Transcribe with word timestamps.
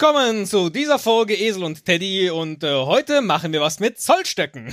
willkommen 0.00 0.46
zu 0.46 0.70
dieser 0.70 1.00
Folge 1.00 1.34
Esel 1.34 1.64
und 1.64 1.84
Teddy 1.84 2.30
und 2.30 2.62
äh, 2.62 2.72
heute 2.72 3.20
machen 3.20 3.52
wir 3.52 3.60
was 3.60 3.80
mit 3.80 4.00
Zollstöcken. 4.00 4.72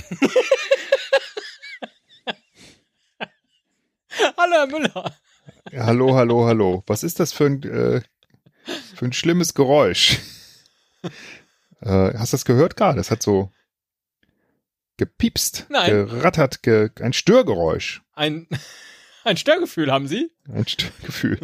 hallo, 4.36 4.52
Herr 4.52 4.68
Müller. 4.68 5.16
Hallo, 5.74 6.14
hallo, 6.14 6.46
hallo. 6.46 6.84
Was 6.86 7.02
ist 7.02 7.18
das 7.18 7.32
für 7.32 7.46
ein, 7.46 7.60
äh, 7.64 8.02
für 8.94 9.04
ein 9.04 9.12
schlimmes 9.12 9.54
Geräusch? 9.54 10.20
äh, 11.02 12.14
hast 12.16 12.32
du 12.32 12.36
das 12.36 12.44
gehört 12.44 12.76
gerade? 12.76 12.98
Das 12.98 13.10
hat 13.10 13.20
so 13.20 13.50
gepiepst, 14.96 15.66
Nein. 15.70 16.06
gerattert, 16.06 16.62
ge 16.62 16.90
ein 17.00 17.12
Störgeräusch. 17.12 18.00
Ein, 18.12 18.46
ein 19.24 19.36
Störgefühl 19.36 19.90
haben 19.90 20.06
Sie? 20.06 20.30
Ein 20.48 20.68
Störgefühl. 20.68 21.40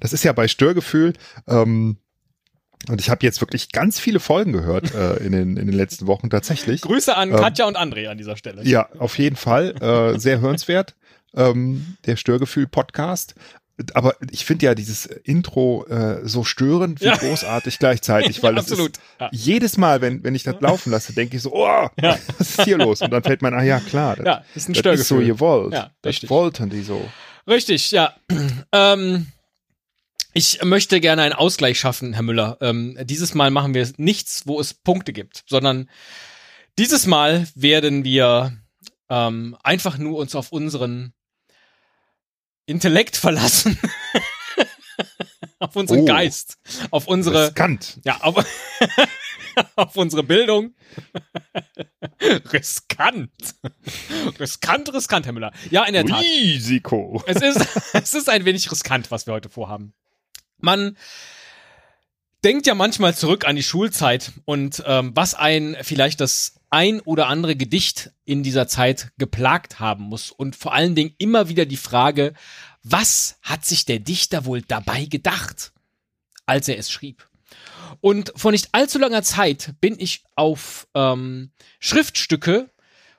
Das 0.00 0.12
ist 0.12 0.22
ja 0.22 0.34
bei 0.34 0.48
Störgefühl, 0.48 1.14
ähm, 1.48 1.96
und 2.88 3.00
ich 3.00 3.10
habe 3.10 3.24
jetzt 3.24 3.40
wirklich 3.40 3.70
ganz 3.72 3.98
viele 4.00 4.20
Folgen 4.20 4.52
gehört 4.52 4.94
äh, 4.94 5.16
in, 5.18 5.32
den, 5.32 5.56
in 5.56 5.66
den 5.66 5.76
letzten 5.76 6.06
Wochen 6.06 6.30
tatsächlich. 6.30 6.80
Grüße 6.82 7.16
an 7.16 7.30
Ähm, 7.30 7.36
Katja 7.36 7.66
und 7.66 7.76
André 7.78 8.08
an 8.08 8.18
dieser 8.18 8.36
Stelle. 8.36 8.62
Ja, 8.64 8.88
auf 8.98 9.18
jeden 9.18 9.36
Fall. 9.36 9.74
Äh, 9.80 10.18
sehr 10.18 10.40
hörenswert. 10.40 10.94
Ähm, 11.34 11.96
der 12.06 12.16
Störgefühl-Podcast. 12.16 13.34
Aber 13.94 14.14
ich 14.30 14.44
finde 14.44 14.66
ja 14.66 14.74
dieses 14.74 15.06
Intro 15.06 15.86
äh, 15.86 16.20
so 16.28 16.44
störend 16.44 17.00
wie 17.00 17.06
Ja. 17.06 17.16
großartig 17.16 17.78
gleichzeitig, 17.78 18.42
weil 18.42 18.54
Ja, 18.54 18.60
es 18.60 18.70
absolut. 18.70 18.96
ist 18.96 19.02
Ja. 19.20 19.28
jedes 19.32 19.78
Mal, 19.78 20.00
wenn, 20.02 20.22
wenn 20.24 20.34
ich 20.34 20.42
das 20.42 20.56
laufen 20.60 20.90
lasse, 20.90 21.14
denke 21.14 21.36
ich 21.36 21.42
so, 21.42 21.52
oh, 21.54 21.88
Ja. 22.00 22.18
was 22.38 22.50
ist 22.58 22.62
hier 22.64 22.78
los? 22.78 23.00
Und 23.00 23.10
dann 23.10 23.22
fällt 23.22 23.40
man, 23.42 23.54
ah 23.54 23.62
ja, 23.62 23.80
klar, 23.80 24.16
das, 24.16 24.26
Ja, 24.26 24.44
ist 24.54 24.68
ein 24.68 24.74
das 24.74 25.00
ist 25.00 25.08
so 25.08 25.18
gewollt. 25.18 25.72
Ja, 25.72 25.90
das 26.02 26.10
richtig. 26.10 26.30
wollten 26.30 26.68
die 26.68 26.82
so. 26.82 27.02
Richtig, 27.48 27.90
ja. 27.90 28.12
ähm, 28.72 29.26
ich 30.34 30.62
möchte 30.62 31.00
gerne 31.00 31.22
einen 31.22 31.34
Ausgleich 31.34 31.78
schaffen, 31.78 32.12
Herr 32.14 32.22
Müller. 32.22 32.56
Ähm, 32.60 32.96
dieses 33.04 33.34
Mal 33.34 33.50
machen 33.50 33.74
wir 33.74 33.90
nichts, 33.96 34.46
wo 34.46 34.60
es 34.60 34.74
Punkte 34.74 35.12
gibt, 35.12 35.44
sondern 35.46 35.90
dieses 36.78 37.06
Mal 37.06 37.46
werden 37.54 38.04
wir 38.04 38.56
ähm, 39.10 39.56
einfach 39.62 39.98
nur 39.98 40.18
uns 40.18 40.34
auf 40.34 40.52
unseren 40.52 41.12
Intellekt 42.64 43.16
verlassen. 43.16 43.78
auf 45.58 45.76
unseren 45.76 46.00
Oh. 46.00 46.04
Geist. 46.06 46.56
Auf 46.90 47.06
unsere, 47.08 47.48
Riskant. 47.48 48.00
ja, 48.04 48.18
auf, 48.22 48.44
auf 49.76 49.96
unsere 49.96 50.22
Bildung. 50.22 50.74
riskant. 52.52 53.30
riskant, 54.40 54.92
riskant, 54.94 55.26
Herr 55.26 55.32
Müller. 55.32 55.52
Ja, 55.70 55.84
in 55.84 55.92
der 55.92 56.06
Tat. 56.06 56.22
Risiko. 56.22 57.22
Es 57.26 57.42
ist, 57.42 57.66
es 57.92 58.14
ist 58.14 58.28
ein 58.30 58.44
wenig 58.46 58.70
riskant, 58.70 59.10
was 59.10 59.26
wir 59.26 59.34
heute 59.34 59.50
vorhaben. 59.50 59.92
Man 60.62 60.96
denkt 62.44 62.66
ja 62.66 62.74
manchmal 62.74 63.14
zurück 63.14 63.44
an 63.46 63.56
die 63.56 63.62
Schulzeit 63.62 64.32
und 64.44 64.82
ähm, 64.86 65.10
was 65.14 65.34
ein 65.34 65.76
vielleicht 65.82 66.20
das 66.20 66.54
ein 66.70 67.00
oder 67.00 67.26
andere 67.26 67.56
Gedicht 67.56 68.12
in 68.24 68.42
dieser 68.42 68.66
Zeit 68.68 69.12
geplagt 69.18 69.80
haben 69.80 70.04
muss 70.04 70.30
und 70.30 70.56
vor 70.56 70.72
allen 70.72 70.94
Dingen 70.94 71.14
immer 71.18 71.48
wieder 71.48 71.66
die 71.66 71.76
Frage, 71.76 72.32
was 72.82 73.38
hat 73.42 73.64
sich 73.64 73.84
der 73.84 73.98
Dichter 73.98 74.44
wohl 74.44 74.62
dabei 74.62 75.04
gedacht, 75.04 75.72
als 76.46 76.68
er 76.68 76.78
es 76.78 76.90
schrieb? 76.90 77.28
Und 78.00 78.32
vor 78.36 78.52
nicht 78.52 78.70
allzu 78.72 78.98
langer 78.98 79.22
Zeit 79.22 79.74
bin 79.80 79.98
ich 79.98 80.24
auf 80.34 80.88
ähm, 80.94 81.50
Schriftstücke 81.78 82.70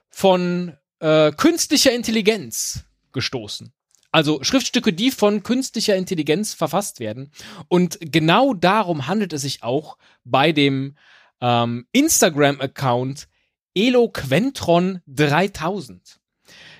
von 0.09 0.75
äh, 0.99 1.31
künstlicher 1.31 1.91
Intelligenz 1.91 2.83
gestoßen. 3.11 3.73
Also 4.13 4.43
Schriftstücke, 4.43 4.93
die 4.93 5.09
von 5.09 5.41
künstlicher 5.41 5.95
Intelligenz 5.95 6.53
verfasst 6.53 6.99
werden. 6.99 7.31
Und 7.67 7.97
genau 7.99 8.53
darum 8.53 9.07
handelt 9.07 9.33
es 9.33 9.41
sich 9.41 9.63
auch 9.63 9.97
bei 10.23 10.51
dem 10.51 10.95
ähm, 11.41 11.87
Instagram-Account 11.93 13.27
Eloquentron 13.73 15.01
3000. 15.07 16.19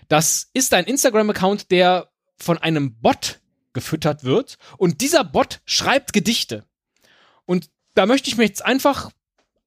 Das 0.09 0.51
ist 0.53 0.75
ein 0.75 0.85
Instagram-Account, 0.85 1.71
der 1.71 2.11
von 2.37 2.59
einem 2.59 2.99
Bot 3.01 3.39
gefüttert 3.73 4.23
wird. 4.23 4.59
Und 4.77 5.01
dieser 5.01 5.23
Bot 5.23 5.61
schreibt 5.65 6.13
Gedichte. 6.13 6.67
Und 7.45 7.71
da 7.95 8.05
möchte 8.05 8.29
ich 8.29 8.37
mir 8.37 8.45
jetzt 8.45 8.63
einfach 8.63 9.09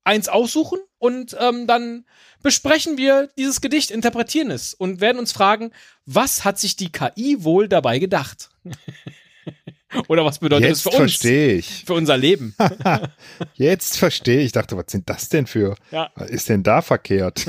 eins 0.05 0.29
aussuchen 0.29 0.79
und 0.99 1.37
ähm, 1.39 1.67
dann 1.67 2.05
besprechen 2.43 2.97
wir 2.97 3.29
dieses 3.37 3.61
Gedicht, 3.61 3.91
interpretieren 3.91 4.51
es 4.51 4.75
und 4.75 5.01
werden 5.01 5.19
uns 5.19 5.33
fragen, 5.33 5.73
was 6.05 6.45
hat 6.45 6.59
sich 6.59 6.77
die 6.77 6.91
KI 6.91 7.43
wohl 7.43 7.69
dabei 7.69 7.99
gedacht? 7.99 8.51
Oder 10.09 10.25
was 10.25 10.39
bedeutet 10.41 10.71
es 10.71 10.79
Jetzt 10.79 10.83
für 10.83 10.89
uns? 10.89 10.97
verstehe 10.97 11.55
ich. 11.55 11.85
Für 11.87 11.95
unser 11.95 12.17
Leben. 12.17 12.55
Jetzt 13.55 13.99
verstehe 13.99 14.41
ich. 14.41 14.47
Ich 14.47 14.53
dachte, 14.53 14.77
was 14.77 14.87
sind 14.89 15.09
das 15.09 15.29
denn 15.29 15.47
für? 15.47 15.77
Ja. 15.91 16.11
Was 16.17 16.31
ist 16.31 16.49
denn 16.49 16.63
da 16.63 16.83
verkehrt? 16.83 17.47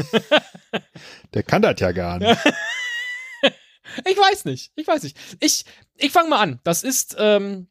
Der 1.33 1.43
kann 1.43 1.61
das 1.61 1.79
ja 1.79 1.91
gar 1.91 2.19
nicht. 2.19 2.39
Ich 4.05 4.17
weiß 4.17 4.45
nicht. 4.45 4.71
Ich 4.75 4.87
weiß 4.87 5.03
nicht. 5.03 5.17
Ich, 5.39 5.65
ich 5.97 6.11
fange 6.11 6.29
mal 6.29 6.39
an. 6.39 6.59
Das 6.63 6.83
ist 6.83 7.15
ähm, 7.19 7.67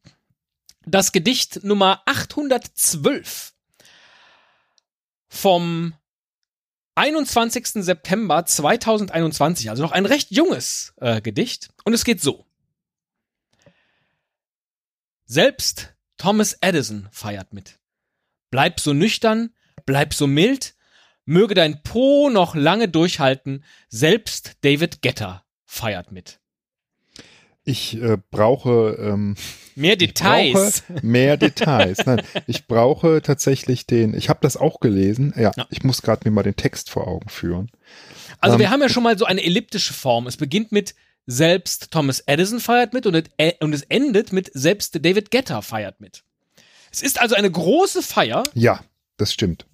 das 0.85 1.11
Gedicht 1.11 1.63
Nummer 1.63 2.01
812 2.05 3.53
vom 5.27 5.93
21. 6.95 7.83
September 7.83 8.45
2021. 8.45 9.69
Also 9.69 9.83
noch 9.83 9.91
ein 9.91 10.05
recht 10.05 10.31
junges 10.31 10.93
äh, 10.97 11.21
Gedicht. 11.21 11.69
Und 11.83 11.93
es 11.93 12.03
geht 12.03 12.21
so. 12.21 12.45
Selbst 15.25 15.93
Thomas 16.17 16.57
Edison 16.61 17.07
feiert 17.11 17.53
mit. 17.53 17.79
Bleib 18.49 18.79
so 18.79 18.93
nüchtern, 18.93 19.53
bleib 19.85 20.13
so 20.13 20.25
mild, 20.25 20.75
möge 21.25 21.53
dein 21.53 21.83
Po 21.83 22.29
noch 22.29 22.55
lange 22.55 22.87
durchhalten, 22.87 23.63
selbst 23.89 24.55
David 24.61 25.01
Getter 25.01 25.45
feiert 25.65 26.11
mit. 26.11 26.39
Ich 27.69 28.01
äh, 28.01 28.17
brauche 28.31 28.97
ähm, 28.99 29.35
Mehr 29.75 29.97
Details. 29.97 30.83
mehr 31.01 31.35
Details. 31.35 32.05
Nein, 32.05 32.21
ich 32.47 32.65
brauche 32.65 33.21
tatsächlich 33.21 33.85
den. 33.85 34.13
Ich 34.13 34.29
habe 34.29 34.39
das 34.41 34.55
auch 34.55 34.79
gelesen. 34.79 35.33
Ja, 35.35 35.51
Ja. 35.55 35.67
ich 35.69 35.83
muss 35.83 36.01
gerade 36.01 36.21
mir 36.23 36.31
mal 36.33 36.43
den 36.43 36.55
Text 36.55 36.89
vor 36.89 37.07
Augen 37.07 37.27
führen. 37.29 37.69
Also 38.39 38.55
Ähm, 38.55 38.59
wir 38.61 38.69
haben 38.69 38.81
ja 38.81 38.87
schon 38.89 39.03
mal 39.03 39.17
so 39.17 39.25
eine 39.25 39.43
elliptische 39.43 39.93
Form. 39.93 40.27
Es 40.27 40.37
beginnt 40.37 40.71
mit 40.71 40.95
selbst 41.25 41.91
Thomas 41.91 42.21
Edison 42.21 42.61
feiert 42.61 42.93
mit 42.93 43.05
und 43.05 43.15
es, 43.15 43.23
äh, 43.35 43.53
und 43.59 43.73
es 43.73 43.81
endet 43.83 44.31
mit 44.31 44.49
selbst 44.53 45.03
David 45.03 45.29
Getter 45.29 45.61
feiert 45.61 45.99
mit. 45.99 46.23
Es 46.89 47.01
ist 47.01 47.19
also 47.19 47.35
eine 47.35 47.51
große 47.51 48.01
Feier 48.01 48.43
Ja, 48.53 48.79
das 49.17 49.33
stimmt. 49.33 49.65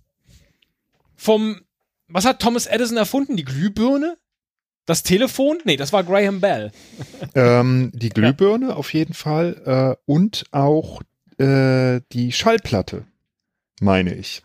vom, 1.16 1.62
was 2.08 2.26
hat 2.26 2.42
Thomas 2.42 2.66
Edison 2.66 2.98
erfunden? 2.98 3.38
Die 3.38 3.46
Glühbirne? 3.46 4.18
Das 4.86 5.04
Telefon? 5.04 5.60
Nee, 5.64 5.78
das 5.78 5.94
war 5.94 6.04
Graham 6.04 6.42
Bell. 6.42 6.72
Ähm, 7.36 7.92
die 7.94 8.10
Glühbirne 8.10 8.76
auf 8.76 8.94
jeden 8.94 9.14
Fall 9.14 9.98
äh, 9.98 10.12
und 10.12 10.44
auch 10.52 11.02
äh, 11.38 12.02
die 12.12 12.32
Schallplatte, 12.32 13.06
meine 13.80 14.14
ich. 14.14 14.44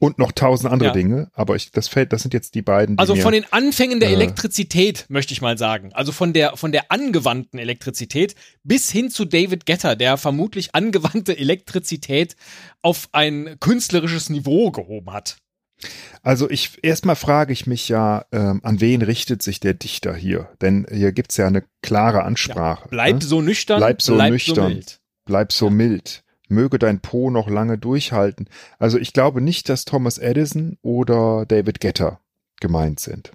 Und 0.00 0.18
noch 0.18 0.32
tausend 0.32 0.70
andere 0.70 0.90
Ja. 0.90 0.92
Dinge, 0.92 1.30
aber 1.32 1.56
ich, 1.56 1.70
das 1.70 1.88
fällt, 1.88 2.12
das 2.12 2.20
sind 2.22 2.34
jetzt 2.34 2.54
die 2.54 2.60
beiden. 2.60 2.96
Die 2.96 3.00
Also 3.00 3.14
mir, 3.14 3.22
von 3.22 3.32
den 3.32 3.50
Anfängen 3.50 4.00
der 4.00 4.10
äh, 4.10 4.14
Elektrizität, 4.14 5.06
möchte 5.08 5.32
ich 5.32 5.40
mal 5.40 5.56
sagen. 5.56 5.92
Also 5.94 6.12
von 6.12 6.34
der, 6.34 6.56
von 6.58 6.72
der 6.72 6.92
angewandten 6.92 7.58
Elektrizität 7.58 8.34
bis 8.62 8.90
hin 8.90 9.10
zu 9.10 9.24
David 9.24 9.64
Getter, 9.64 9.96
der 9.96 10.18
vermutlich 10.18 10.74
angewandte 10.74 11.38
Elektrizität 11.38 12.36
auf 12.82 13.08
ein 13.12 13.56
künstlerisches 13.60 14.28
Niveau 14.28 14.70
gehoben 14.70 15.12
hat. 15.12 15.38
Also 16.22 16.50
ich 16.50 16.82
erstmal 16.82 17.16
frage 17.16 17.52
ich 17.52 17.66
mich 17.66 17.88
ja, 17.88 18.24
ähm, 18.32 18.60
an 18.64 18.80
wen 18.80 19.02
richtet 19.02 19.42
sich 19.42 19.60
der 19.60 19.74
Dichter 19.74 20.14
hier? 20.14 20.48
Denn 20.60 20.86
hier 20.90 21.12
gibt's 21.12 21.36
ja 21.36 21.46
eine 21.46 21.64
klare 21.82 22.24
Ansprache. 22.24 22.88
Bleib 22.88 23.16
ne? 23.16 23.22
so 23.22 23.40
nüchtern, 23.40 23.78
Bleib 23.78 24.02
so 24.02 24.16
nüchtern. 24.16 24.72
mild. 24.72 25.00
Bleib 25.24 25.52
so 25.52 25.70
mild. 25.70 26.24
Möge 26.48 26.78
dein 26.78 27.00
Po 27.00 27.30
noch 27.30 27.48
lange 27.48 27.78
durchhalten. 27.78 28.48
Also 28.78 28.98
ich 28.98 29.12
glaube 29.12 29.40
nicht, 29.40 29.68
dass 29.68 29.84
Thomas 29.84 30.18
Edison 30.18 30.78
oder 30.82 31.44
David 31.46 31.80
Getter 31.80 32.20
gemeint 32.60 33.00
sind. 33.00 33.32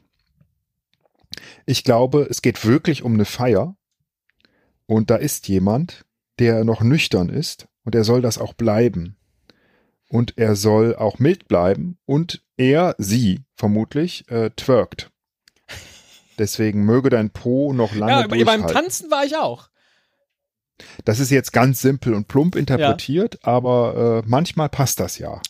Ich 1.65 1.83
glaube, 1.83 2.27
es 2.29 2.41
geht 2.41 2.65
wirklich 2.65 3.03
um 3.03 3.13
eine 3.13 3.25
Feier 3.25 3.75
und 4.85 5.09
da 5.09 5.15
ist 5.15 5.47
jemand, 5.47 6.05
der 6.39 6.63
noch 6.63 6.81
nüchtern 6.81 7.29
ist 7.29 7.67
und 7.85 7.95
er 7.95 8.03
soll 8.03 8.21
das 8.21 8.37
auch 8.37 8.53
bleiben. 8.53 9.15
Und 10.13 10.37
er 10.37 10.55
soll 10.55 10.95
auch 10.95 11.17
mild 11.17 11.47
bleiben 11.47 11.97
und 12.05 12.43
er, 12.55 12.93
sie 12.99 13.39
vermutlich, 13.55 14.29
äh, 14.29 14.51
twerkt. 14.51 15.09
Deswegen 16.37 16.85
möge 16.85 17.09
dein 17.09 17.31
Po 17.31 17.73
noch 17.73 17.95
lange 17.95 18.11
Ja, 18.11 18.17
aber 18.19 18.27
beim 18.27 18.45
durchhalten. 18.45 18.67
Tanzen 18.67 19.09
war 19.09 19.25
ich 19.25 19.35
auch. 19.37 19.69
Das 21.03 21.19
ist 21.19 21.31
jetzt 21.31 21.51
ganz 21.51 21.81
simpel 21.81 22.13
und 22.13 22.27
plump 22.27 22.55
interpretiert, 22.55 23.39
aber 23.43 24.21
äh, 24.23 24.29
manchmal 24.29 24.69
passt 24.69 24.99
das 24.99 25.17
ja. 25.17 25.41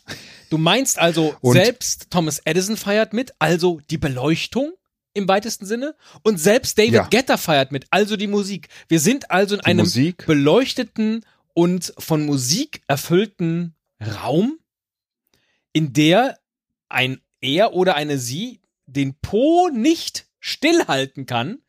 Du 0.50 0.58
meinst 0.58 0.98
also, 0.98 1.36
Und- 1.42 1.56
selbst 1.56 2.10
Thomas 2.10 2.40
Edison 2.46 2.78
feiert 2.78 3.12
mit, 3.12 3.34
also 3.40 3.82
die 3.90 3.98
Beleuchtung 3.98 4.72
im 5.14 5.28
weitesten 5.28 5.66
Sinne, 5.66 5.94
und 6.24 6.40
selbst 6.40 6.78
David 6.78 6.94
Ja. 6.94 7.08
Getter 7.08 7.38
feiert 7.38 7.74
mit, 7.74 7.86
also 7.92 8.16
die 8.16 8.28
Musik. 8.28 8.70
Wir 8.88 9.02
sind 9.02 9.30
also 9.30 9.56
in 9.56 9.62
Die 9.62 9.66
einem 9.66 9.80
Musik, 9.86 10.26
beleuchteten 10.26 11.26
und 11.54 11.94
von 11.98 12.26
Musik 12.26 12.82
erfüllten 12.88 13.76
Raum, 14.02 14.60
in 15.72 15.94
der 15.94 16.40
ein 16.90 17.22
er 17.42 17.74
oder 17.74 17.96
eine 17.96 18.18
sie 18.18 18.62
den 18.86 19.16
Po 19.20 19.70
nicht 19.70 20.28
stillhalten 20.40 21.26
kann, 21.26 21.60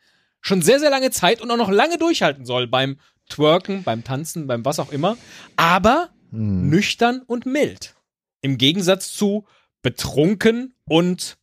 schon 0.41 0.63
sehr, 0.63 0.79
sehr 0.79 0.91
lange 0.91 1.11
Zeit 1.11 1.41
und 1.41 1.51
auch 1.51 1.57
noch 1.57 1.71
lange 1.71 1.99
durchhalten 1.99 2.45
soll 2.45 2.67
beim 2.67 2.99
Twerken, 3.29 3.83
beim 3.83 4.05
Tanzen, 4.05 4.47
beim 4.47 4.65
was 4.65 4.79
auch 4.79 4.93
immer, 4.93 5.17
aber 5.57 6.11
hm. 6.31 6.69
nüchtern 6.69 7.23
und 7.27 7.47
mild. 7.47 7.95
Im 8.43 8.59
Gegensatz 8.59 9.13
zu 9.13 9.47
betrunken 9.83 10.75
und 10.85 11.39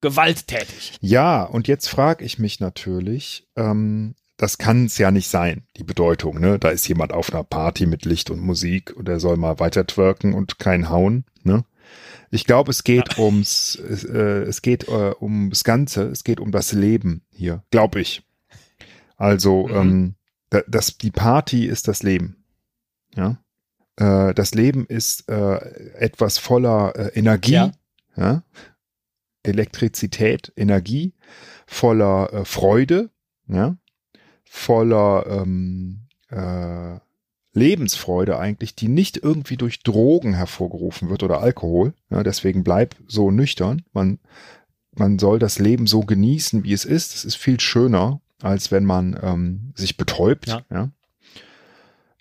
gewalttätig. 0.00 0.96
Ja, 1.00 1.42
und 1.44 1.66
jetzt 1.66 1.88
frage 1.88 2.24
ich 2.24 2.38
mich 2.38 2.60
natürlich, 2.60 3.48
ähm, 3.56 4.14
das 4.36 4.58
kann 4.58 4.86
es 4.86 4.98
ja 4.98 5.10
nicht 5.10 5.28
sein, 5.28 5.64
die 5.76 5.84
Bedeutung, 5.84 6.40
ne? 6.40 6.58
Da 6.58 6.70
ist 6.70 6.88
jemand 6.88 7.12
auf 7.12 7.32
einer 7.32 7.44
Party 7.44 7.86
mit 7.86 8.04
Licht 8.04 8.30
und 8.30 8.40
Musik 8.40 8.94
und 8.96 9.08
er 9.08 9.20
soll 9.20 9.36
mal 9.36 9.60
weiter 9.60 9.86
twerken 9.86 10.34
und 10.34 10.58
kein 10.58 10.88
Hauen, 10.90 11.24
ne? 11.42 11.64
Ich 12.30 12.44
glaube, 12.44 12.70
es 12.70 12.82
geht 12.82 13.16
ja. 13.16 13.22
ums, 13.22 13.76
äh, 13.76 14.42
es 14.42 14.60
geht 14.62 14.88
äh, 14.88 15.14
ums 15.20 15.62
Ganze, 15.62 16.04
es 16.08 16.24
geht 16.24 16.40
um 16.40 16.50
das 16.50 16.72
Leben 16.72 17.22
hier, 17.30 17.62
glaube 17.70 18.00
ich. 18.00 18.24
Also, 19.16 19.68
mhm. 19.68 19.74
ähm, 19.76 20.14
das, 20.66 20.98
die 20.98 21.12
Party 21.12 21.66
ist 21.66 21.86
das 21.86 22.02
Leben. 22.02 22.44
Ja. 23.14 23.38
Äh, 23.96 24.34
das 24.34 24.54
Leben 24.54 24.86
ist 24.86 25.28
äh, 25.28 25.56
etwas 25.94 26.38
voller 26.38 26.96
äh, 26.96 27.18
Energie, 27.18 27.52
ja. 27.52 27.72
ja. 28.16 28.42
Elektrizität, 29.44 30.52
Energie, 30.56 31.14
voller 31.66 32.32
äh, 32.32 32.44
Freude, 32.44 33.10
ja, 33.46 33.76
voller 34.44 35.26
ähm, 35.28 36.06
äh, 36.30 36.98
Lebensfreude 37.54 38.38
eigentlich, 38.38 38.74
die 38.74 38.88
nicht 38.88 39.16
irgendwie 39.16 39.56
durch 39.56 39.82
Drogen 39.82 40.34
hervorgerufen 40.34 41.08
wird 41.08 41.22
oder 41.22 41.40
Alkohol. 41.40 41.94
Ja, 42.10 42.22
deswegen 42.22 42.64
bleib 42.64 42.96
so 43.06 43.30
nüchtern. 43.30 43.82
Man, 43.92 44.18
man 44.92 45.18
soll 45.18 45.38
das 45.38 45.58
Leben 45.58 45.86
so 45.86 46.00
genießen, 46.00 46.64
wie 46.64 46.72
es 46.72 46.84
ist. 46.84 47.14
Es 47.14 47.24
ist 47.24 47.36
viel 47.36 47.60
schöner, 47.60 48.20
als 48.42 48.72
wenn 48.72 48.84
man 48.84 49.18
ähm, 49.22 49.72
sich 49.76 49.96
betäubt. 49.96 50.48
Ja. 50.48 50.62
ja. 50.70 50.90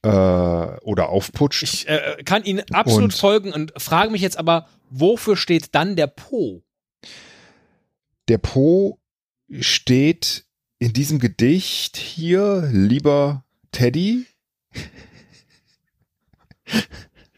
Äh, 0.03 0.79
oder 0.81 1.09
aufputscht. 1.09 1.63
Ich 1.63 1.87
äh, 1.87 2.21
kann 2.23 2.43
Ihnen 2.43 2.63
absolut 2.71 3.05
und, 3.05 3.13
folgen 3.13 3.53
und 3.53 3.73
frage 3.77 4.11
mich 4.11 4.21
jetzt 4.21 4.37
aber, 4.37 4.67
wofür 4.89 5.35
steht 5.35 5.73
dann 5.73 5.95
der 5.95 6.07
Po? 6.07 6.61
Der 8.27 8.37
Po 8.37 8.99
steht 9.59 10.45
in 10.83 10.91
diesem 10.91 11.19
Gedicht 11.19 11.95
hier, 11.95 12.67
lieber 12.69 13.45
Teddy, 13.71 14.25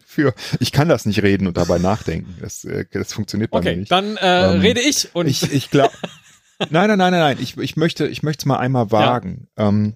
für, 0.04 0.34
ich 0.60 0.72
kann 0.72 0.90
das 0.90 1.06
nicht 1.06 1.22
reden 1.22 1.46
und 1.46 1.56
dabei 1.56 1.78
nachdenken. 1.78 2.36
Das, 2.42 2.66
äh, 2.66 2.86
das 2.92 3.14
funktioniert 3.14 3.52
bei 3.52 3.60
okay, 3.60 3.74
mir 3.74 3.82
nicht. 3.82 3.92
Dann 3.92 4.18
äh, 4.18 4.52
ähm, 4.52 4.62
rede 4.62 4.82
ich 4.82 5.14
und 5.14 5.28
ich, 5.28 5.54
ich 5.54 5.70
glaube, 5.70 5.94
nein, 6.72 6.88
nein, 6.88 6.98
nein, 6.98 7.12
nein, 7.12 7.20
nein. 7.20 7.38
Ich, 7.40 7.56
ich 7.58 7.78
möchte, 7.78 8.08
ich 8.08 8.24
möchte 8.24 8.42
es 8.42 8.46
mal 8.48 8.58
einmal 8.58 8.92
wagen. 8.92 9.48
Ja. 9.60 9.68
Ähm, 9.68 9.94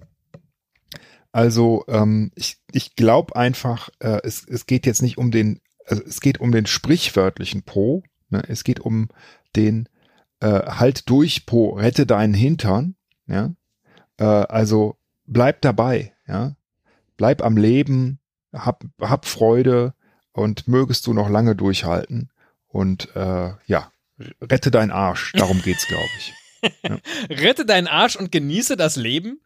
also 1.32 1.84
ähm, 1.88 2.30
ich, 2.36 2.58
ich 2.70 2.94
glaube 2.94 3.34
einfach, 3.34 3.88
äh, 3.98 4.20
es, 4.22 4.46
es 4.46 4.66
geht 4.66 4.86
jetzt 4.86 5.02
nicht 5.02 5.18
um 5.18 5.32
den, 5.32 5.60
also 5.86 6.04
es 6.04 6.20
geht 6.20 6.38
um 6.38 6.52
den 6.52 6.66
sprichwörtlichen 6.66 7.64
Po. 7.64 8.04
Ne? 8.28 8.44
Es 8.46 8.62
geht 8.62 8.78
um 8.78 9.08
den 9.56 9.88
äh, 10.38 10.46
halt 10.46 11.10
durch 11.10 11.46
Po, 11.46 11.70
rette 11.70 12.06
deinen 12.06 12.34
Hintern. 12.34 12.94
Ja, 13.30 13.54
äh, 14.18 14.24
also 14.24 14.96
bleib 15.26 15.62
dabei. 15.62 16.12
Ja, 16.26 16.56
bleib 17.16 17.42
am 17.42 17.56
Leben 17.56 18.20
hab, 18.52 18.84
hab 19.00 19.26
Freude 19.26 19.94
und 20.32 20.68
mögest 20.68 21.06
du 21.06 21.12
noch 21.12 21.28
lange 21.28 21.56
durchhalten. 21.56 22.30
Und 22.68 23.14
äh, 23.16 23.52
ja, 23.66 23.92
rette 24.40 24.70
deinen 24.70 24.90
Arsch. 24.90 25.32
Darum 25.32 25.60
geht's, 25.64 25.86
glaube 25.86 26.08
ich. 26.18 26.32
Ja. 26.82 26.98
rette 27.30 27.64
deinen 27.64 27.86
Arsch 27.86 28.16
und 28.16 28.32
genieße 28.32 28.76
das 28.76 28.96
Leben. 28.96 29.40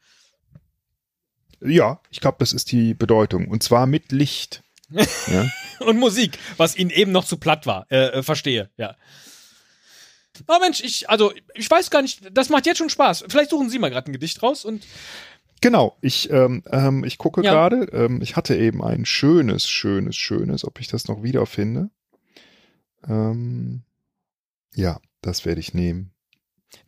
Ja, 1.61 2.01
ich 2.11 2.21
glaube, 2.21 2.37
das 2.41 2.53
ist 2.53 2.73
die 2.73 2.95
Bedeutung. 2.95 3.49
Und 3.49 3.63
zwar 3.63 3.87
mit 3.87 4.13
Licht. 4.13 4.63
ja. 4.91 5.49
Und 5.81 5.99
Musik, 5.99 6.39
was 6.57 6.77
ihnen 6.77 6.91
eben 6.91 7.13
noch 7.13 7.25
zu 7.25 7.39
platt 7.39 7.67
war. 7.67 7.87
Äh, 7.91 8.19
äh, 8.19 8.23
verstehe, 8.23 8.71
ja. 8.77 8.97
Aber 10.47 10.61
Mensch, 10.61 10.83
ich, 10.83 11.09
also, 11.09 11.33
ich 11.55 11.71
weiß 11.71 11.91
gar 11.91 12.03
nicht, 12.03 12.37
das 12.37 12.49
macht 12.49 12.67
jetzt 12.67 12.79
schon 12.79 12.91
Spaß. 12.91 13.25
Vielleicht 13.29 13.51
suchen 13.51 13.71
Sie 13.71 13.79
mal 13.79 13.91
gerade 13.91 14.11
ein 14.11 14.13
Gedicht 14.13 14.43
raus 14.43 14.65
und 14.65 14.85
Genau, 15.61 15.97
ich, 16.03 16.29
ähm, 16.31 16.63
ähm, 16.71 17.05
ich 17.05 17.17
gucke 17.17 17.43
ja. 17.43 17.51
gerade, 17.51 17.89
ähm, 17.93 18.21
ich 18.21 18.37
hatte 18.37 18.55
eben 18.55 18.85
ein 18.85 19.07
schönes, 19.07 19.67
schönes, 19.67 20.15
schönes, 20.15 20.65
ob 20.65 20.79
ich 20.79 20.89
das 20.89 21.09
noch 21.09 21.23
wiederfinde. 21.23 21.89
Ähm, 23.09 23.83
ja, 24.75 25.01
das 25.23 25.47
werde 25.47 25.61
ich 25.61 25.73
nehmen. 25.73 26.14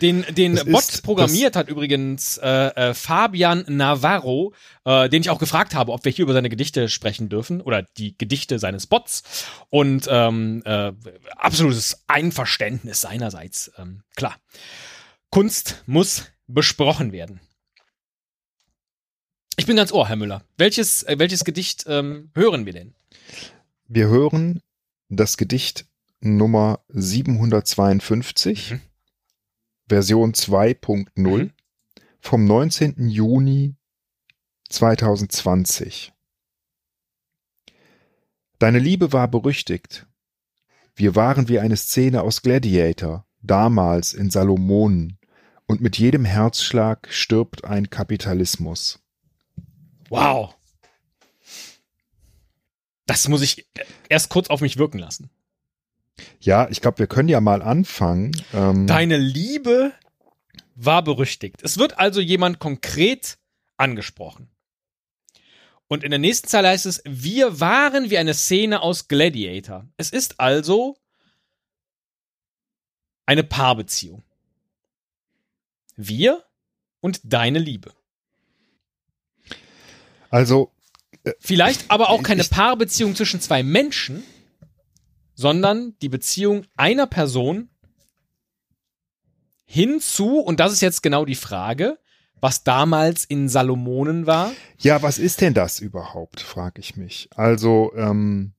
Den, 0.01 0.25
den 0.31 0.57
Bot 0.57 0.83
ist, 0.83 1.03
programmiert 1.03 1.57
hat 1.57 1.69
übrigens 1.69 2.39
äh, 2.39 2.49
äh, 2.49 2.95
Fabian 2.95 3.65
Navarro, 3.69 4.53
äh, 4.85 5.09
den 5.09 5.23
ich 5.23 5.31
auch 5.31 5.39
gefragt 5.39 5.75
habe, 5.75 5.93
ob 5.93 6.05
wir 6.05 6.13
hier 6.13 6.25
über 6.25 6.33
seine 6.33 6.51
Gedichte 6.51 6.89
sprechen 6.89 7.29
dürfen 7.29 7.61
oder 7.61 7.83
die 7.97 8.17
Gedichte 8.19 8.59
seines 8.59 8.87
Bots. 8.87 9.23
Und 9.71 10.07
ähm, 10.11 10.63
äh, 10.65 10.93
absolutes 11.37 12.05
Einverständnis 12.07 13.01
seinerseits. 13.01 13.73
Ähm, 13.79 14.03
klar. 14.17 14.37
Kunst 15.31 15.83
muss 15.87 16.25
besprochen 16.47 17.13
werden. 17.13 17.41
Ich 19.57 19.67
bin 19.67 19.77
ganz 19.77 19.91
ohr, 19.93 20.09
Herr 20.09 20.17
Müller. 20.17 20.43
Welches, 20.59 21.03
äh, 21.05 21.19
welches 21.19 21.45
Gedicht 21.45 21.85
ähm, 21.89 22.31
hören 22.35 22.67
wir 22.67 22.75
denn? 22.75 22.95
Wir 23.89 24.09
hören 24.09 24.61
das 25.09 25.37
Gedicht 25.37 25.87
Nummer 26.21 26.81
752, 26.89 28.73
mhm. 28.73 28.81
Version 29.89 30.33
2.0 30.33 31.09
mhm. 31.15 31.53
vom 32.21 32.45
19. 32.45 33.09
Juni 33.09 33.77
2020. 34.69 36.13
Deine 38.59 38.79
Liebe 38.79 39.13
war 39.13 39.29
berüchtigt. 39.29 40.07
Wir 40.97 41.15
waren 41.15 41.49
wie 41.49 41.61
eine 41.61 41.77
Szene 41.77 42.23
aus 42.23 42.43
Gladiator, 42.43 43.27
damals 43.43 44.13
in 44.15 44.31
Salomonen, 44.31 45.19
und 45.67 45.81
mit 45.81 45.99
jedem 45.99 46.25
Herzschlag 46.25 47.07
stirbt 47.11 47.65
ein 47.65 47.91
Kapitalismus. 47.91 49.01
Wow. 50.09 50.55
Das 53.05 53.29
muss 53.29 53.43
ich 53.43 53.67
erst 54.09 54.31
kurz 54.31 54.49
auf 54.49 54.61
mich 54.61 54.79
wirken 54.79 54.99
lassen. 54.99 55.31
Ja, 56.41 56.69
ich 56.71 56.81
glaube, 56.81 56.99
wir 56.99 57.07
können 57.07 57.29
ja 57.29 57.41
mal 57.41 57.63
anfangen. 57.63 58.33
Ähm 58.55 58.87
Deine 58.87 59.17
Liebe 59.17 59.93
war 60.75 61.03
berüchtigt. 61.03 61.63
Es 61.63 61.79
wird 61.79 61.99
also 61.99 62.21
jemand 62.21 62.59
konkret 62.59 63.39
angesprochen. 63.77 64.49
Und 65.89 66.03
in 66.03 66.11
der 66.11 66.19
nächsten 66.19 66.49
Zeile 66.49 66.69
heißt 66.69 66.87
es, 66.87 67.03
wir 67.05 67.61
waren 67.61 68.11
wie 68.11 68.19
eine 68.19 68.35
Szene 68.35 68.83
aus 68.83 69.09
Gladiator. 69.09 69.87
Es 69.97 70.11
ist 70.11 70.41
also 70.41 70.97
eine 73.25 73.45
Paarbeziehung. 73.45 74.23
Wir 75.97 76.45
und 77.01 77.21
deine 77.25 77.59
Liebe. 77.59 77.93
Also. 80.31 80.73
Äh, 81.25 81.33
Vielleicht 81.41 81.91
aber 81.91 82.11
auch 82.11 82.23
keine 82.23 82.45
Paarbeziehung 82.45 83.15
zwischen 83.15 83.41
zwei 83.41 83.63
Menschen, 83.63 84.25
sondern 85.37 85.95
die 86.01 86.09
Beziehung 86.09 86.65
einer 86.77 87.07
Person 87.07 87.69
hinzu, 89.65 90.41
und 90.41 90.59
das 90.59 90.73
ist 90.73 90.81
jetzt 90.81 91.03
genau 91.03 91.25
die 91.25 91.35
Frage, 91.35 91.99
was 92.41 92.65
damals 92.65 93.25
in 93.25 93.49
Salomonen 93.49 94.27
war. 94.27 94.53
Ja, 94.79 95.03
was 95.03 95.19
ist 95.19 95.41
denn 95.41 95.55
das 95.55 95.79
überhaupt, 95.79 96.41
frage 96.41 96.81
ich 96.81 96.97
mich. 96.97 97.29
Also, 97.35 97.93
ähm. 97.97 98.55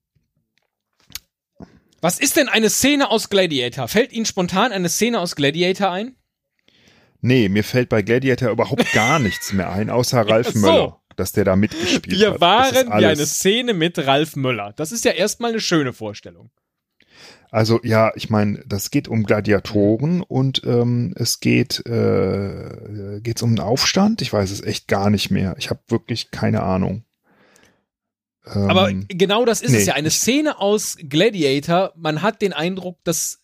Was 2.00 2.20
ist 2.20 2.38
denn 2.38 2.48
eine 2.48 2.70
Szene 2.70 3.10
aus 3.10 3.30
Gladiator? 3.30 3.88
Fällt 3.88 4.14
Ihnen 4.14 4.26
spontan 4.26 4.72
eine 4.72 4.90
Szene 4.90 5.20
aus 5.20 5.36
Gladiator 5.36 5.92
ein? 5.92 6.16
Nee, 7.22 7.50
mir 7.50 7.64
fällt 7.64 7.90
bei 7.90 8.04
Gladiator 8.04 8.52
überhaupt 8.52 8.92
gar 8.94 9.18
nichts 9.18 9.52
mehr 9.52 9.72
ein, 9.72 9.90
außer 9.90 10.22
Ralf 10.22 10.52
so. 10.52 10.60
Möller 10.60 11.02
dass 11.18 11.32
der 11.32 11.46
da 11.46 11.56
mitgespielt 11.56 12.20
Wir 12.20 12.28
hat. 12.28 12.36
Wir 12.36 12.42
waren 12.42 12.88
wie 13.00 13.06
eine 13.06 13.26
Szene 13.26 13.74
mit 13.74 13.98
Ralf 13.98 14.36
Möller. 14.36 14.74
Das 14.76 14.92
ist 14.92 15.04
ja 15.04 15.12
erstmal 15.12 15.52
eine 15.52 15.60
schöne 15.60 15.92
Vorstellung. 15.92 16.52
Also 17.50 17.80
ja, 17.84 18.12
ich 18.16 18.30
meine, 18.30 18.64
das 18.68 18.92
geht 18.92 19.08
um 19.08 19.24
Gladiatoren 19.24 20.22
und 20.22 20.62
ähm, 20.66 21.14
es 21.16 21.40
geht 21.40 21.86
äh, 21.86 23.20
geht's 23.22 23.42
um 23.42 23.52
einen 23.52 23.60
Aufstand. 23.60 24.22
Ich 24.22 24.34
weiß 24.34 24.52
es 24.52 24.62
echt 24.62 24.88
gar 24.88 25.10
nicht 25.10 25.32
mehr. 25.32 25.56
Ich 25.58 25.70
habe 25.70 25.80
wirklich 25.88 26.32
keine 26.32 26.64
Ahnung. 26.64 27.04
Ähm, 28.46 28.70
Aber 28.70 28.92
genau 28.92 29.46
das 29.46 29.62
ist 29.62 29.72
nee, 29.72 29.78
es 29.78 29.86
ja. 29.86 29.94
Eine 29.94 30.10
Szene 30.10 30.60
aus 30.60 30.98
Gladiator. 31.02 31.94
Man 31.96 32.22
hat 32.22 32.42
den 32.42 32.54
Eindruck, 32.54 32.98
dass 33.04 33.40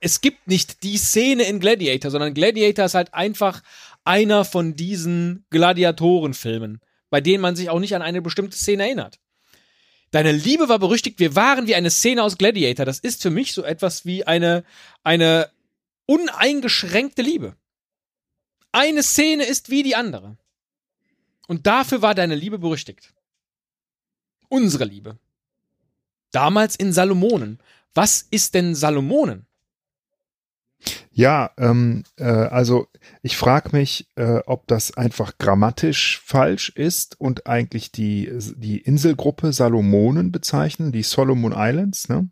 es 0.00 0.20
gibt 0.20 0.48
nicht 0.48 0.82
die 0.82 0.96
Szene 0.96 1.44
in 1.44 1.60
Gladiator, 1.60 2.10
sondern 2.10 2.34
Gladiator 2.34 2.86
ist 2.86 2.94
halt 2.94 3.14
einfach 3.14 3.62
einer 4.04 4.44
von 4.44 4.74
diesen 4.74 5.44
Gladiatorenfilmen 5.50 6.80
bei 7.12 7.20
denen 7.20 7.42
man 7.42 7.54
sich 7.54 7.68
auch 7.68 7.78
nicht 7.78 7.94
an 7.94 8.00
eine 8.00 8.22
bestimmte 8.22 8.56
Szene 8.56 8.84
erinnert. 8.84 9.18
Deine 10.12 10.30
Liebe 10.30 10.68
war 10.68 10.78
berüchtigt, 10.78 11.18
wir 11.18 11.34
waren 11.34 11.66
wie 11.66 11.74
eine 11.74 11.90
Szene 11.90 12.22
aus 12.22 12.36
Gladiator. 12.36 12.84
Das 12.84 12.98
ist 12.98 13.22
für 13.22 13.30
mich 13.30 13.54
so 13.54 13.64
etwas 13.64 14.04
wie 14.04 14.24
eine, 14.24 14.62
eine 15.02 15.50
uneingeschränkte 16.06 17.22
Liebe. 17.22 17.56
Eine 18.72 19.02
Szene 19.02 19.44
ist 19.44 19.70
wie 19.70 19.82
die 19.82 19.96
andere. 19.96 20.36
Und 21.48 21.66
dafür 21.66 22.02
war 22.02 22.14
deine 22.14 22.34
Liebe 22.34 22.58
berüchtigt. 22.58 23.14
Unsere 24.48 24.84
Liebe. 24.84 25.18
Damals 26.30 26.76
in 26.76 26.92
Salomonen. 26.92 27.58
Was 27.94 28.26
ist 28.30 28.54
denn 28.54 28.74
Salomonen? 28.74 29.46
Ja, 31.14 31.50
ähm, 31.58 32.04
äh, 32.16 32.24
also 32.24 32.86
ich 33.22 33.36
frage 33.36 33.76
mich, 33.76 34.08
äh, 34.16 34.38
ob 34.46 34.66
das 34.66 34.96
einfach 34.96 35.36
grammatisch 35.36 36.22
falsch 36.24 36.70
ist 36.70 37.20
und 37.20 37.46
eigentlich 37.46 37.92
die, 37.92 38.30
die 38.56 38.78
Inselgruppe 38.78 39.52
Salomonen 39.52 40.32
bezeichnen, 40.32 40.90
die 40.90 41.02
Solomon 41.02 41.52
Islands, 41.54 42.08
ne? 42.08 42.30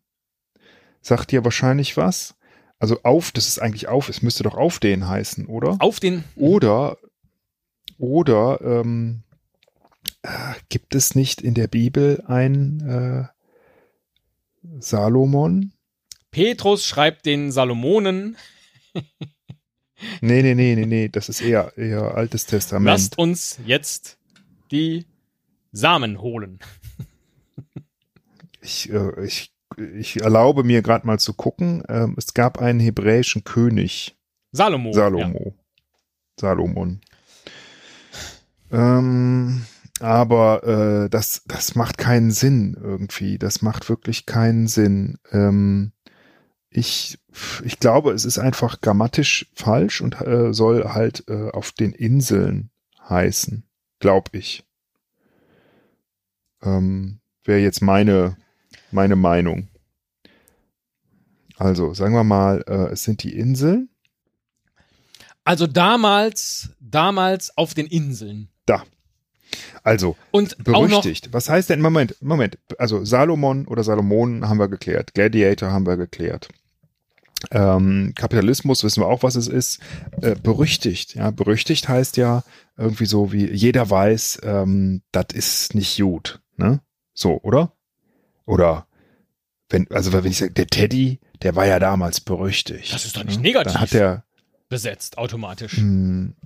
Sagt 1.02 1.30
dir 1.30 1.44
wahrscheinlich 1.44 1.96
was? 1.96 2.36
Also 2.78 3.02
auf, 3.02 3.32
das 3.32 3.48
ist 3.48 3.60
eigentlich 3.60 3.88
auf, 3.88 4.08
es 4.08 4.22
müsste 4.22 4.42
doch 4.44 4.54
auf 4.54 4.78
den 4.78 5.06
heißen, 5.06 5.46
oder? 5.46 5.76
Auf 5.80 6.00
den. 6.00 6.24
Oder, 6.36 6.96
oder 7.98 8.60
ähm, 8.62 9.22
äh, 10.22 10.28
gibt 10.70 10.94
es 10.94 11.14
nicht 11.14 11.42
in 11.42 11.52
der 11.52 11.68
Bibel 11.68 12.24
ein 12.26 12.80
äh, 14.64 14.80
Salomon? 14.80 15.72
Petrus 16.30 16.86
schreibt 16.86 17.26
den 17.26 17.52
Salomonen. 17.52 18.38
nee, 20.20 20.42
nee, 20.42 20.54
nee, 20.54 20.74
nee, 20.74 20.86
nee, 20.86 21.08
das 21.08 21.28
ist 21.28 21.40
eher, 21.40 21.76
eher 21.76 22.14
Altes 22.14 22.46
Testament. 22.46 22.86
Lasst 22.86 23.18
uns 23.18 23.58
jetzt 23.64 24.18
die 24.70 25.06
Samen 25.72 26.20
holen. 26.20 26.58
ich, 28.60 28.90
äh, 28.92 29.24
ich, 29.24 29.52
ich 29.76 30.20
erlaube 30.20 30.64
mir 30.64 30.82
gerade 30.82 31.06
mal 31.06 31.18
zu 31.18 31.34
gucken. 31.34 31.82
Ähm, 31.88 32.14
es 32.16 32.34
gab 32.34 32.58
einen 32.58 32.80
hebräischen 32.80 33.44
König. 33.44 34.16
Salomo. 34.52 34.92
Salomo. 34.92 35.54
Ja. 35.56 35.60
Salomon. 36.40 37.00
Ähm, 38.72 39.66
aber 40.00 40.64
äh, 41.04 41.10
das, 41.10 41.42
das 41.46 41.74
macht 41.74 41.98
keinen 41.98 42.30
Sinn 42.30 42.76
irgendwie. 42.80 43.38
Das 43.38 43.62
macht 43.62 43.88
wirklich 43.88 44.26
keinen 44.26 44.66
Sinn. 44.66 45.18
Ähm, 45.30 45.92
ich, 46.70 47.18
ich 47.64 47.80
glaube, 47.80 48.12
es 48.12 48.24
ist 48.24 48.38
einfach 48.38 48.80
grammatisch 48.80 49.46
falsch 49.54 50.00
und 50.00 50.20
äh, 50.20 50.54
soll 50.54 50.84
halt 50.84 51.24
äh, 51.28 51.50
auf 51.50 51.72
den 51.72 51.92
Inseln 51.92 52.70
heißen, 53.08 53.64
glaube 53.98 54.30
ich. 54.38 54.64
Ähm, 56.62 57.20
Wäre 57.42 57.60
jetzt 57.60 57.82
meine, 57.82 58.36
meine 58.92 59.16
Meinung. 59.16 59.68
Also, 61.56 61.92
sagen 61.92 62.14
wir 62.14 62.24
mal, 62.24 62.62
äh, 62.68 62.92
es 62.92 63.02
sind 63.02 63.22
die 63.22 63.36
Inseln. 63.36 63.88
Also 65.42 65.66
damals, 65.66 66.70
damals 66.78 67.56
auf 67.56 67.74
den 67.74 67.86
Inseln. 67.86 68.48
Da. 68.66 68.84
Also, 69.82 70.16
und 70.30 70.62
berüchtigt. 70.62 71.32
Was 71.32 71.48
heißt 71.48 71.70
denn, 71.70 71.80
Moment, 71.80 72.16
Moment, 72.20 72.58
also 72.78 73.04
Salomon 73.04 73.66
oder 73.66 73.82
Salomonen 73.82 74.48
haben 74.48 74.58
wir 74.58 74.68
geklärt, 74.68 75.14
Gladiator 75.14 75.72
haben 75.72 75.86
wir 75.86 75.96
geklärt. 75.96 76.48
Ähm, 77.50 78.12
Kapitalismus 78.14 78.84
wissen 78.84 79.02
wir 79.02 79.08
auch, 79.08 79.22
was 79.22 79.36
es 79.36 79.48
ist. 79.48 79.80
Äh, 80.20 80.34
berüchtigt, 80.34 81.14
ja, 81.14 81.30
berüchtigt 81.30 81.88
heißt 81.88 82.16
ja 82.16 82.44
irgendwie 82.76 83.06
so 83.06 83.32
wie 83.32 83.50
jeder 83.50 83.88
weiß, 83.88 84.40
ähm, 84.42 85.02
das 85.12 85.26
ist 85.32 85.74
nicht 85.74 85.98
gut, 85.98 86.40
ne? 86.56 86.80
So, 87.14 87.40
oder? 87.42 87.72
Oder 88.46 88.86
wenn, 89.68 89.90
also 89.90 90.12
wenn 90.12 90.26
ich 90.26 90.38
sage, 90.38 90.52
der 90.52 90.66
Teddy, 90.66 91.20
der 91.42 91.56
war 91.56 91.66
ja 91.66 91.78
damals 91.78 92.20
berüchtigt. 92.20 92.92
Das 92.92 93.04
ist 93.04 93.16
doch 93.16 93.24
nicht 93.24 93.36
ne? 93.36 93.42
negativ. 93.42 93.72
Dann 93.72 93.80
hat 93.80 93.94
er 93.94 94.24
besetzt 94.68 95.18
automatisch. 95.18 95.78
Mh, 95.78 95.82
hm, 95.82 96.36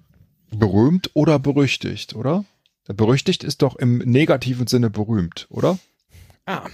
berühmt 0.51 1.11
oder 1.15 1.39
berüchtigt, 1.39 2.15
oder? 2.15 2.45
Berüchtigt 2.87 3.45
ist 3.45 3.63
doch 3.63 3.77
im 3.77 3.99
negativen 3.99 4.67
Sinne 4.67 4.91
berühmt, 4.91 5.47
oder? 5.49 5.79
Ah. 6.47 6.69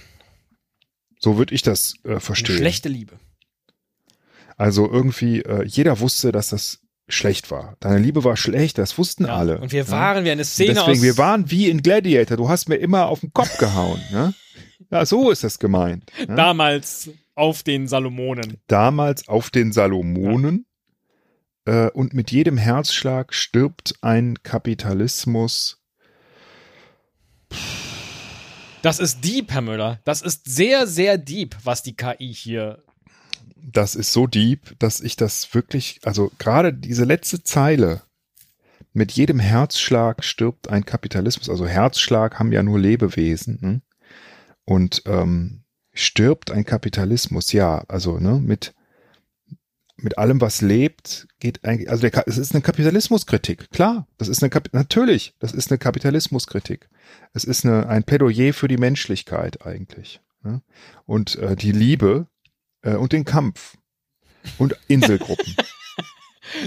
So 1.19 1.37
würde 1.37 1.55
ich 1.55 1.61
das 1.61 1.93
äh, 2.03 2.19
verstehen. 2.19 2.55
Eine 2.55 2.63
schlechte 2.63 2.89
Liebe. 2.89 3.17
Also 4.61 4.87
irgendwie, 4.87 5.41
äh, 5.41 5.65
jeder 5.65 6.01
wusste, 6.01 6.31
dass 6.31 6.49
das 6.49 6.81
schlecht 7.07 7.49
war. 7.49 7.77
Deine 7.79 7.97
Liebe 7.97 8.23
war 8.23 8.37
schlecht, 8.37 8.77
das 8.77 8.95
wussten 8.95 9.25
ja, 9.25 9.35
alle. 9.35 9.59
Und 9.59 9.71
wir 9.71 9.89
waren 9.89 10.17
ja? 10.17 10.25
wie 10.25 10.31
eine 10.33 10.43
Szene 10.45 10.75
deswegen, 10.75 10.97
aus. 10.97 11.01
wir 11.01 11.17
waren 11.17 11.49
wie 11.49 11.67
in 11.67 11.81
Gladiator. 11.81 12.37
Du 12.37 12.47
hast 12.47 12.69
mir 12.69 12.75
immer 12.75 13.07
auf 13.07 13.21
den 13.21 13.33
Kopf 13.33 13.57
gehauen. 13.57 13.99
ne? 14.11 14.35
Ja, 14.91 15.03
so 15.03 15.31
ist 15.31 15.43
das 15.43 15.57
gemeint. 15.57 16.11
Ne? 16.27 16.35
Damals 16.35 17.09
auf 17.33 17.63
den 17.63 17.87
Salomonen. 17.87 18.57
Damals 18.67 19.27
auf 19.27 19.49
den 19.49 19.71
Salomonen. 19.71 20.67
Ja. 21.67 21.87
Äh, 21.87 21.91
und 21.93 22.13
mit 22.13 22.29
jedem 22.29 22.59
Herzschlag 22.59 23.33
stirbt 23.33 23.95
ein 24.01 24.43
Kapitalismus 24.43 25.81
das 28.83 28.99
ist 28.99 29.23
deep, 29.23 29.51
Herr 29.51 29.61
Müller. 29.61 29.99
Das 30.05 30.21
ist 30.21 30.49
sehr, 30.49 30.87
sehr 30.87 31.17
deep, 31.17 31.55
was 31.63 31.83
die 31.83 31.95
KI 31.95 32.33
hier. 32.33 32.83
Das 33.63 33.95
ist 33.95 34.13
so 34.13 34.27
deep, 34.27 34.77
dass 34.79 35.01
ich 35.01 35.15
das 35.15 35.53
wirklich, 35.53 35.99
also 36.03 36.31
gerade 36.39 36.73
diese 36.73 37.05
letzte 37.05 37.43
Zeile, 37.43 38.01
mit 38.93 39.13
jedem 39.13 39.39
Herzschlag 39.39 40.23
stirbt 40.23 40.69
ein 40.69 40.85
Kapitalismus. 40.85 41.49
Also 41.49 41.65
Herzschlag 41.65 42.39
haben 42.39 42.51
ja 42.51 42.61
nur 42.61 42.79
Lebewesen. 42.79 43.57
Ne? 43.61 43.81
Und 44.65 45.03
ähm, 45.05 45.63
stirbt 45.93 46.51
ein 46.51 46.65
Kapitalismus, 46.65 47.51
ja, 47.53 47.83
also 47.87 48.19
ne, 48.19 48.39
mit 48.39 48.73
mit 50.03 50.17
allem, 50.17 50.41
was 50.41 50.61
lebt, 50.61 51.27
geht 51.39 51.63
eigentlich, 51.63 51.89
also 51.89 52.07
der, 52.07 52.27
es 52.27 52.37
ist 52.37 52.53
eine 52.53 52.61
Kapitalismuskritik, 52.61 53.69
klar, 53.69 54.07
das 54.17 54.27
ist 54.27 54.43
eine, 54.43 54.51
natürlich, 54.71 55.35
das 55.39 55.53
ist 55.53 55.69
eine 55.69 55.77
Kapitalismuskritik. 55.77 56.89
Es 57.33 57.43
ist 57.43 57.65
eine, 57.65 57.87
ein 57.87 58.03
Plädoyer 58.03 58.53
für 58.53 58.67
die 58.67 58.77
Menschlichkeit 58.77 59.65
eigentlich. 59.65 60.21
Ne? 60.43 60.61
Und 61.05 61.35
äh, 61.35 61.55
die 61.55 61.71
Liebe 61.71 62.27
äh, 62.81 62.95
und 62.95 63.11
den 63.11 63.25
Kampf 63.25 63.77
und 64.57 64.75
Inselgruppen. 64.87 65.55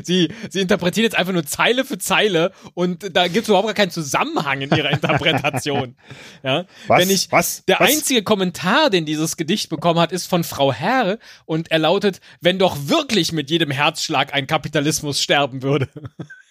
Sie, 0.03 0.33
sie 0.51 0.61
interpretieren 0.61 1.05
jetzt 1.05 1.17
einfach 1.17 1.33
nur 1.33 1.45
Zeile 1.45 1.85
für 1.85 1.99
Zeile 1.99 2.53
und 2.75 3.15
da 3.15 3.29
gibt 3.29 3.43
es 3.43 3.49
überhaupt 3.49 3.67
gar 3.67 3.75
keinen 3.75 3.91
Zusammenhang 3.91 4.63
in 4.63 4.71
ihrer 4.71 4.91
Interpretation. 4.91 5.97
ja? 6.43 6.65
Was? 6.87 7.01
Wenn 7.01 7.11
ich, 7.11 7.31
was? 7.33 7.65
Der 7.67 7.81
was? 7.81 7.91
einzige 7.91 8.23
Kommentar, 8.23 8.91
den 8.91 9.05
dieses 9.05 9.37
Gedicht 9.37 9.69
bekommen 9.69 10.01
hat, 10.01 10.13
ist 10.13 10.27
von 10.27 10.45
Frau 10.45 10.73
Herr 10.73 11.19
und 11.45 11.71
er 11.71 11.81
lautet, 11.81 12.21
wenn 12.41 12.59
doch 12.59 12.77
wirklich 12.89 13.33
mit 13.33 13.51
jedem 13.51 13.71
Herzschlag 13.71 14.33
ein 14.33 14.47
Kapitalismus 14.47 15.21
sterben 15.21 15.63
würde. 15.63 15.89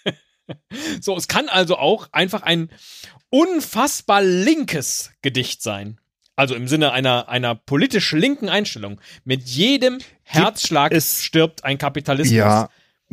so, 1.02 1.16
es 1.18 1.28
kann 1.28 1.50
also 1.50 1.78
auch 1.78 2.10
einfach 2.12 2.44
ein 2.44 2.70
unfassbar 3.30 4.22
linkes 4.22 5.12
Gedicht 5.22 5.64
sein. 5.64 6.00
Also 6.36 6.56
im 6.56 6.68
Sinne 6.68 6.92
einer, 6.92 7.30
einer 7.30 7.54
politisch 7.56 8.12
linken 8.12 8.50
Einstellung. 8.50 9.00
Mit 9.24 9.44
jedem 9.44 10.00
Herzschlag 10.24 10.94
stirbt 11.02 11.64
ein 11.64 11.78
Kapitalismus. 11.78 12.36
Ja, 12.36 12.70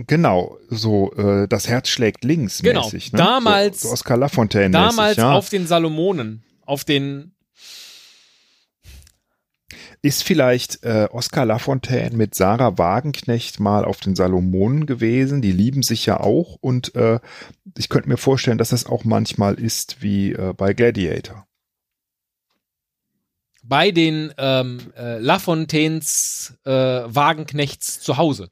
Genau, 0.06 0.56
so 0.68 1.12
äh, 1.12 1.46
das 1.46 1.68
Herz 1.68 1.88
schlägt 1.88 2.24
links 2.24 2.62
genau. 2.62 2.84
mäßig. 2.84 3.12
Ne? 3.12 3.18
Damals, 3.18 3.80
so, 3.80 3.88
so 3.88 3.94
Oscar 3.94 4.16
Lafontaine 4.16 4.70
damals 4.70 5.18
ja. 5.18 5.32
auf 5.32 5.50
den 5.50 5.66
Salomonen, 5.66 6.42
auf 6.64 6.84
den 6.84 7.32
ist 10.02 10.22
vielleicht 10.22 10.82
äh, 10.82 11.08
Oscar 11.10 11.44
Lafontaine 11.44 12.16
mit 12.16 12.34
Sarah 12.34 12.78
Wagenknecht 12.78 13.60
mal 13.60 13.84
auf 13.84 14.00
den 14.00 14.16
Salomonen 14.16 14.86
gewesen? 14.86 15.42
Die 15.42 15.52
lieben 15.52 15.82
sich 15.82 16.06
ja 16.06 16.20
auch 16.20 16.56
und 16.60 16.94
äh, 16.94 17.20
ich 17.76 17.90
könnte 17.90 18.08
mir 18.08 18.16
vorstellen, 18.16 18.56
dass 18.56 18.70
das 18.70 18.86
auch 18.86 19.04
manchmal 19.04 19.54
ist 19.54 20.00
wie 20.00 20.32
äh, 20.32 20.54
bei 20.56 20.72
Gladiator. 20.72 21.46
Bei 23.70 23.92
den 23.92 24.34
ähm, 24.36 24.92
äh, 24.96 25.18
Lafontaines 25.20 26.58
äh, 26.64 26.70
Wagenknechts 26.70 28.00
zu 28.00 28.16
Hause. 28.16 28.50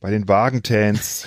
Bei 0.00 0.10
den 0.10 0.26
Wagentans. 0.26 1.26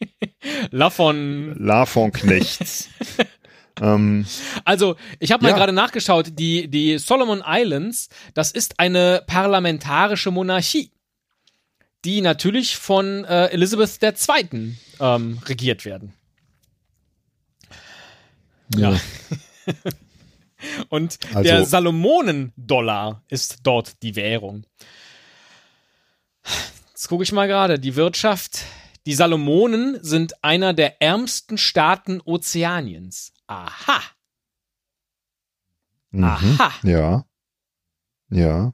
Lafon. 0.70 1.54
Lafon-Knechts. 1.58 2.88
ähm, 3.82 4.24
also, 4.64 4.96
ich 5.18 5.30
habe 5.30 5.42
mal 5.42 5.50
ja. 5.50 5.56
gerade 5.56 5.74
nachgeschaut, 5.74 6.30
die, 6.38 6.68
die 6.68 6.96
Solomon 6.96 7.42
Islands, 7.46 8.08
das 8.32 8.50
ist 8.50 8.80
eine 8.80 9.22
parlamentarische 9.26 10.30
Monarchie, 10.30 10.90
die 12.06 12.22
natürlich 12.22 12.78
von 12.78 13.24
äh, 13.24 13.48
Elizabeth 13.48 13.98
II. 14.02 14.74
Ähm, 15.00 15.38
regiert 15.44 15.84
werden. 15.84 16.14
Ja. 18.74 18.92
ja. 18.92 19.00
Und 20.88 21.18
also, 21.28 21.42
der 21.42 21.64
Salomonen-Dollar 21.66 23.22
ist 23.28 23.58
dort 23.62 24.02
die 24.02 24.16
Währung. 24.16 24.64
Jetzt 26.90 27.08
gucke 27.08 27.24
ich 27.24 27.32
mal 27.32 27.46
gerade. 27.48 27.78
Die 27.78 27.96
Wirtschaft. 27.96 28.64
Die 29.04 29.14
Salomonen 29.14 30.02
sind 30.02 30.42
einer 30.42 30.72
der 30.74 31.00
ärmsten 31.02 31.58
Staaten 31.58 32.20
Ozeaniens. 32.24 33.32
Aha. 33.46 34.00
Mhm. 36.10 36.24
Aha. 36.24 36.72
Ja. 36.82 37.24
Ja. 38.30 38.72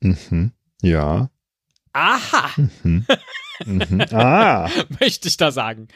Mhm. 0.00 0.52
Ja. 0.82 1.30
Aha, 1.92 2.50
Mhm. 2.56 3.06
Mhm. 3.64 4.00
Ah. 4.12 4.68
möchte 5.00 5.28
ich 5.28 5.36
da 5.36 5.50
sagen. 5.52 5.88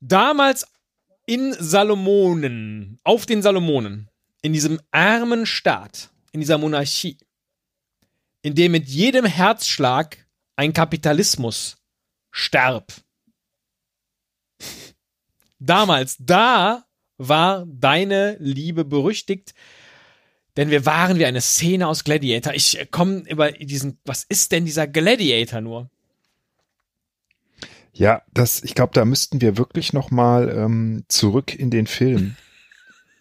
Damals 0.00 0.66
in 1.26 1.54
Salomonen, 1.58 2.98
auf 3.04 3.26
den 3.26 3.42
Salomonen, 3.42 4.10
in 4.42 4.52
diesem 4.52 4.80
armen 4.90 5.46
Staat, 5.46 6.10
in 6.32 6.40
dieser 6.40 6.58
Monarchie, 6.58 7.18
in 8.42 8.54
dem 8.54 8.72
mit 8.72 8.88
jedem 8.88 9.24
Herzschlag 9.24 10.26
ein 10.56 10.72
Kapitalismus 10.72 11.76
starb. 12.30 12.92
Damals, 15.58 16.16
da 16.18 16.84
war 17.16 17.64
deine 17.66 18.36
Liebe 18.38 18.84
berüchtigt, 18.84 19.54
denn 20.56 20.70
wir 20.70 20.84
waren 20.84 21.18
wie 21.18 21.24
eine 21.24 21.40
Szene 21.40 21.88
aus 21.88 22.04
Gladiator. 22.04 22.54
Ich 22.54 22.88
komme 22.90 23.22
über 23.28 23.52
diesen, 23.52 23.98
was 24.04 24.24
ist 24.24 24.52
denn 24.52 24.64
dieser 24.64 24.86
Gladiator 24.86 25.60
nur? 25.60 25.90
Ja, 27.94 28.22
das, 28.32 28.62
ich 28.62 28.74
glaube, 28.74 28.92
da 28.92 29.04
müssten 29.04 29.40
wir 29.40 29.56
wirklich 29.56 29.92
noch 29.92 30.10
mal 30.10 30.48
ähm, 30.50 31.04
zurück 31.08 31.54
in 31.54 31.70
den 31.70 31.86
Film. 31.86 32.36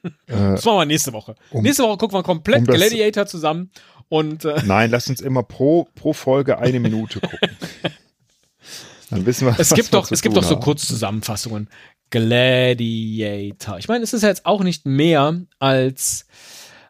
äh, 0.03 0.10
Das 0.27 0.65
machen 0.65 0.77
wir 0.80 0.86
nächste 0.86 1.13
Woche. 1.13 1.36
Um- 1.51 1.63
nächste 1.63 1.84
Woche 1.84 1.98
gucken 1.98 2.18
wir 2.18 2.24
komplett 2.24 2.60
um 2.60 2.65
das- 2.65 2.75
Gladiator 2.75 3.25
zusammen 3.27 3.72
und 4.10 4.46
äh, 4.46 4.62
nein, 4.65 4.89
lass 4.92 5.08
uns 5.10 5.22
immer 5.22 5.44
pro, 5.44 5.88
pro 5.96 6.13
Folge 6.13 6.58
eine 6.58 6.80
Minute 6.80 7.20
gucken. 7.22 7.39
Dann 9.10 9.25
wissen 9.27 9.46
wir, 9.46 9.51
es 9.51 9.72
was 9.72 9.74
gibt 9.75 9.92
wir 9.94 10.00
doch, 10.00 10.12
es 10.12 10.22
gibt 10.24 10.36
doch 10.36 10.44
so. 10.44 10.60
Kurzzusammenfassungen. 10.60 11.70
Gladiator. 12.10 13.77
Ich 13.77 13.88
meine, 13.88 14.03
es 14.03 14.13
ist 14.13 14.24
ja 14.24 14.30
jetzt 14.30 14.46
auch 14.46 14.63
nicht 14.63 14.86
mehr 14.86 15.42
als 15.60 16.25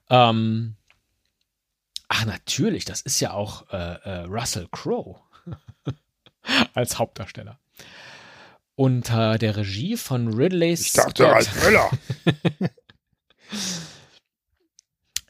ähm, 0.10 0.76
Ach, 2.08 2.26
natürlich, 2.26 2.86
das 2.86 3.02
ist 3.02 3.20
ja 3.20 3.34
auch 3.34 3.70
äh, 3.72 3.76
äh, 3.78 4.20
Russell 4.26 4.68
Crowe 4.72 5.16
als 6.74 7.00
Hauptdarsteller. 7.00 7.58
Unter 8.76 9.38
der 9.38 9.58
Regie 9.58 9.98
von 9.98 10.34
Ridley 10.34 10.74
Ich 10.74 10.94
dachte, 10.94 11.24
Scott. 11.24 11.34
Ralf 11.34 11.64
Möller. 11.64 11.92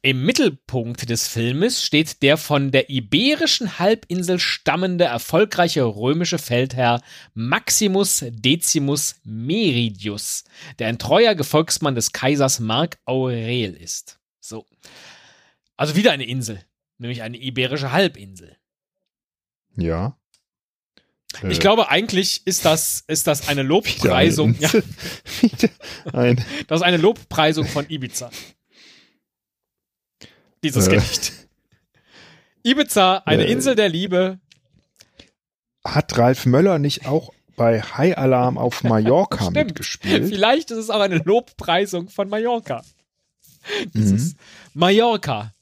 Im 0.05 0.25
Mittelpunkt 0.25 1.09
des 1.09 1.29
Filmes 1.29 1.81
steht 1.81 2.21
der 2.23 2.35
von 2.35 2.71
der 2.71 2.89
iberischen 2.89 3.79
Halbinsel 3.79 4.37
stammende 4.37 5.05
erfolgreiche 5.05 5.85
römische 5.85 6.39
Feldherr 6.39 7.01
Maximus 7.33 8.25
Decimus 8.29 9.15
Meridius, 9.23 10.43
der 10.77 10.89
ein 10.89 10.99
treuer 10.99 11.35
Gefolgsmann 11.35 11.95
des 11.95 12.11
Kaisers 12.11 12.59
Mark 12.59 12.97
Aurel 13.05 13.75
ist. 13.75 14.19
So. 14.41 14.65
Also 15.77 15.95
wieder 15.95 16.11
eine 16.11 16.25
Insel, 16.25 16.59
nämlich 16.97 17.21
eine 17.21 17.37
iberische 17.37 17.93
Halbinsel. 17.93 18.57
Ja. 19.77 20.17
Ich 21.49 21.57
Äh, 21.57 21.59
glaube, 21.61 21.89
eigentlich 21.89 22.41
ist 22.45 22.63
das, 22.65 23.03
ist 23.07 23.27
das 23.27 23.47
eine 23.47 23.63
Lobpreisung. 23.63 24.55
Ja, 24.59 24.69
ein, 26.13 26.43
das 26.67 26.81
ist 26.81 26.85
eine 26.85 26.97
Lobpreisung 26.97 27.65
von 27.65 27.85
Ibiza. 27.89 28.29
Dieses 30.63 30.87
Äh. 30.87 30.95
Gedicht. 30.95 31.33
Ibiza, 32.63 33.23
eine 33.25 33.45
Äh. 33.45 33.51
Insel 33.51 33.75
der 33.75 33.89
Liebe, 33.89 34.39
hat 35.85 36.17
Ralf 36.17 36.45
Möller 36.45 36.79
nicht 36.79 37.05
auch 37.07 37.33
bei 37.57 37.81
High 37.81 38.17
Alarm 38.17 38.57
auf 38.57 38.83
Mallorca 38.83 39.39
Stimmt. 39.51 39.55
mitgespielt? 39.67 40.29
Vielleicht 40.29 40.71
ist 40.71 40.77
es 40.77 40.89
auch 40.89 41.01
eine 41.01 41.17
Lobpreisung 41.17 42.07
von 42.09 42.29
Mallorca. 42.29 42.83
Mhm. 43.85 43.91
Dieses 43.93 44.35
Mallorca. 44.73 45.53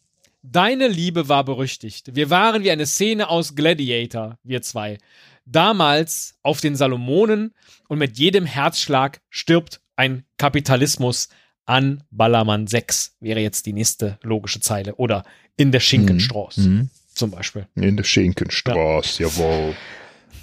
Deine 0.44 0.88
Liebe 0.88 1.28
war 1.28 1.44
berüchtigt. 1.44 2.16
Wir 2.16 2.30
waren 2.30 2.64
wie 2.64 2.72
eine 2.72 2.86
Szene 2.86 3.30
aus 3.30 3.56
Gladiator, 3.56 4.38
wir 4.44 4.62
zwei. 4.62 4.98
Damals 5.46 6.36
auf 6.44 6.62
den 6.62 6.76
Salomonen 6.76 7.54
und 7.88 7.98
mit 8.00 8.18
jedem 8.18 8.46
Herzschlag 8.46 9.22
stirbt 9.30 9.82
ein 9.96 10.24
Kapitalismus 10.38 11.30
an 11.66 12.04
Ballermann 12.12 12.68
6, 12.68 13.18
wäre 13.20 13.40
jetzt 13.40 13.66
die 13.66 13.74
nächste 13.74 14.18
logische 14.24 14.60
Zeile. 14.60 14.96
Oder 14.96 15.24
in 15.58 15.72
der 15.72 15.80
Schinkenstraße 15.80 16.62
Mhm. 16.62 16.90
zum 17.14 17.32
Beispiel. 17.32 17.68
In 17.76 17.98
der 17.98 18.04
Schinkenstraße, 18.04 19.24
jawohl. 19.24 19.76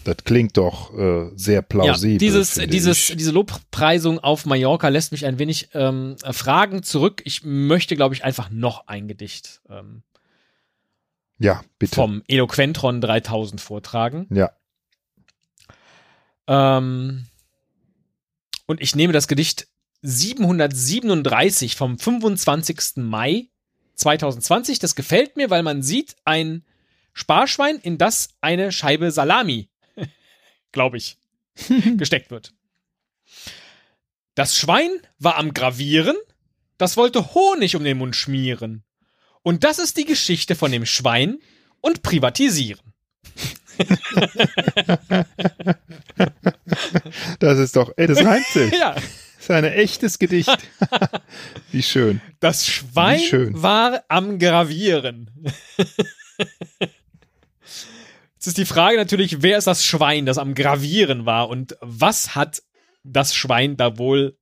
Das 0.04 0.16
klingt 0.24 0.56
doch 0.56 0.96
äh, 0.96 1.30
sehr 1.34 1.60
plausibel. 1.60 2.12
Ja, 2.12 2.18
dieses, 2.18 2.54
dieses, 2.54 3.10
ich. 3.10 3.16
diese 3.16 3.30
Lobpreisung 3.32 4.18
auf 4.20 4.46
Mallorca 4.46 4.88
lässt 4.88 5.12
mich 5.12 5.26
ein 5.26 5.38
wenig 5.38 5.68
ähm, 5.74 6.16
fragen 6.30 6.82
zurück. 6.82 7.20
Ich 7.24 7.42
möchte, 7.44 7.94
glaube 7.96 8.14
ich, 8.14 8.24
einfach 8.24 8.48
noch 8.50 8.86
ein 8.86 9.06
Gedicht 9.08 9.60
ähm, 9.68 10.02
Ja, 11.38 11.62
bitte. 11.78 11.94
vom 11.94 12.22
Eloquentron 12.28 13.00
3000 13.00 13.60
vortragen. 13.60 14.26
ja. 14.30 14.50
Ähm, 16.48 17.26
und 18.66 18.80
ich 18.80 18.96
nehme 18.96 19.12
das 19.12 19.28
Gedicht 19.28 19.68
737 20.02 21.76
vom 21.76 21.98
25. 21.98 22.96
Mai 22.96 23.48
2020. 23.94 24.78
Das 24.78 24.94
gefällt 24.94 25.36
mir, 25.36 25.50
weil 25.50 25.62
man 25.62 25.82
sieht 25.82 26.16
ein 26.24 26.64
Sparschwein, 27.12 27.76
in 27.76 27.98
das 27.98 28.30
eine 28.40 28.72
Scheibe 28.72 29.10
Salami, 29.10 29.68
glaube 30.72 30.96
ich, 30.96 31.18
gesteckt 31.96 32.30
wird. 32.30 32.54
Das 34.34 34.56
Schwein 34.56 34.90
war 35.18 35.36
am 35.36 35.52
Gravieren, 35.52 36.16
das 36.78 36.96
wollte 36.96 37.34
Honig 37.34 37.74
um 37.74 37.82
den 37.82 37.98
Mund 37.98 38.14
schmieren. 38.14 38.84
Und 39.42 39.64
das 39.64 39.78
ist 39.78 39.96
die 39.96 40.04
Geschichte 40.04 40.54
von 40.54 40.70
dem 40.70 40.86
Schwein 40.86 41.38
und 41.80 42.02
Privatisieren. 42.02 42.92
Das 47.38 47.58
ist 47.58 47.76
doch, 47.76 47.92
ey, 47.96 48.06
das 48.06 48.24
reimt 48.24 48.46
sich. 48.46 48.72
Ja. 48.78 48.94
Das 48.94 49.44
ist 49.44 49.50
ein 49.50 49.64
echtes 49.64 50.18
Gedicht. 50.18 50.58
Wie 51.72 51.82
schön. 51.82 52.20
Das 52.40 52.66
Schwein 52.66 53.20
schön. 53.20 53.62
war 53.62 54.04
am 54.08 54.38
Gravieren. 54.38 55.30
Jetzt 58.34 58.46
ist 58.46 58.58
die 58.58 58.66
Frage 58.66 58.96
natürlich, 58.96 59.42
wer 59.42 59.56
ist 59.56 59.66
das 59.66 59.84
Schwein, 59.84 60.26
das 60.26 60.38
am 60.38 60.54
Gravieren 60.54 61.24
war 61.24 61.48
und 61.48 61.76
was 61.80 62.34
hat 62.34 62.62
das 63.04 63.34
Schwein 63.34 63.76
da 63.76 63.96
wohl 63.96 64.36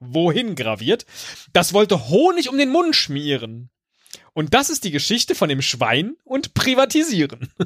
wohin 0.00 0.56
graviert? 0.56 1.06
Das 1.52 1.72
wollte 1.72 2.08
Honig 2.08 2.50
um 2.50 2.58
den 2.58 2.70
Mund 2.70 2.96
schmieren. 2.96 3.70
Und 4.34 4.54
das 4.54 4.70
ist 4.70 4.84
die 4.84 4.90
Geschichte 4.90 5.34
von 5.34 5.48
dem 5.48 5.60
Schwein 5.62 6.16
und 6.24 6.54
Privatisieren. 6.54 7.50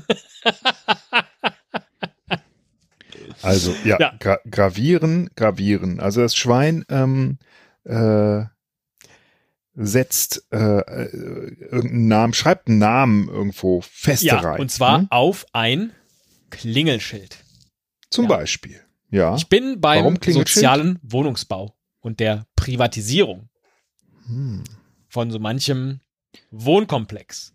Also, 3.42 3.74
ja, 3.84 3.98
Ja. 4.00 4.14
Gra 4.18 4.38
gravieren, 4.50 5.28
gravieren. 5.36 6.00
Also 6.00 6.22
das 6.22 6.34
Schwein 6.34 6.84
ähm, 6.88 7.38
äh, 7.84 8.44
setzt 9.74 10.46
äh, 10.50 10.56
irgendeinen 10.56 12.08
Namen, 12.08 12.34
schreibt 12.34 12.68
einen 12.68 12.78
Namen 12.78 13.28
irgendwo 13.28 13.82
fest 13.82 14.22
Ja, 14.22 14.40
rein. 14.40 14.58
und 14.60 14.70
zwar 14.70 15.00
Hm? 15.00 15.06
auf 15.10 15.46
ein 15.52 15.92
Klingelschild. 16.50 17.36
Zum 18.10 18.24
ja. 18.24 18.36
Beispiel. 18.36 18.80
Ja. 19.10 19.36
Ich 19.36 19.48
bin 19.48 19.80
beim 19.80 20.18
sozialen 20.26 20.98
Wohnungsbau 21.02 21.76
und 22.00 22.20
der 22.20 22.46
Privatisierung. 22.56 23.48
Hm. 24.26 24.64
von 25.08 25.30
so 25.30 25.38
manchem 25.38 26.00
Wohnkomplex. 26.50 27.52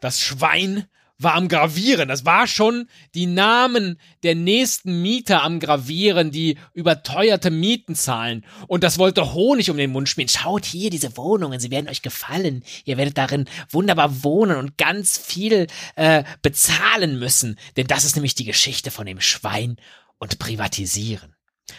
Das 0.00 0.20
Schwein 0.20 0.86
war 1.18 1.34
am 1.34 1.48
Gravieren. 1.48 2.08
Das 2.08 2.24
war 2.24 2.46
schon 2.46 2.88
die 3.14 3.26
Namen 3.26 3.98
der 4.22 4.34
nächsten 4.34 5.02
Mieter 5.02 5.42
am 5.42 5.60
Gravieren, 5.60 6.30
die 6.30 6.58
überteuerte 6.74 7.50
Mieten 7.50 7.94
zahlen. 7.94 8.44
Und 8.66 8.84
das 8.84 8.98
wollte 8.98 9.32
Honig 9.32 9.70
um 9.70 9.76
den 9.76 9.92
Mund 9.92 10.08
schmieren. 10.08 10.28
Schaut 10.28 10.64
hier 10.64 10.90
diese 10.90 11.16
Wohnungen, 11.16 11.60
sie 11.60 11.70
werden 11.70 11.88
euch 11.88 12.02
gefallen. 12.02 12.62
Ihr 12.84 12.98
werdet 12.98 13.16
darin 13.16 13.48
wunderbar 13.70 14.22
wohnen 14.22 14.56
und 14.56 14.76
ganz 14.76 15.16
viel 15.16 15.66
äh, 15.94 16.24
bezahlen 16.42 17.18
müssen. 17.18 17.58
Denn 17.76 17.86
das 17.86 18.04
ist 18.04 18.16
nämlich 18.16 18.34
die 18.34 18.44
Geschichte 18.44 18.90
von 18.90 19.06
dem 19.06 19.20
Schwein 19.20 19.76
und 20.18 20.38
Privatisieren. 20.38 21.34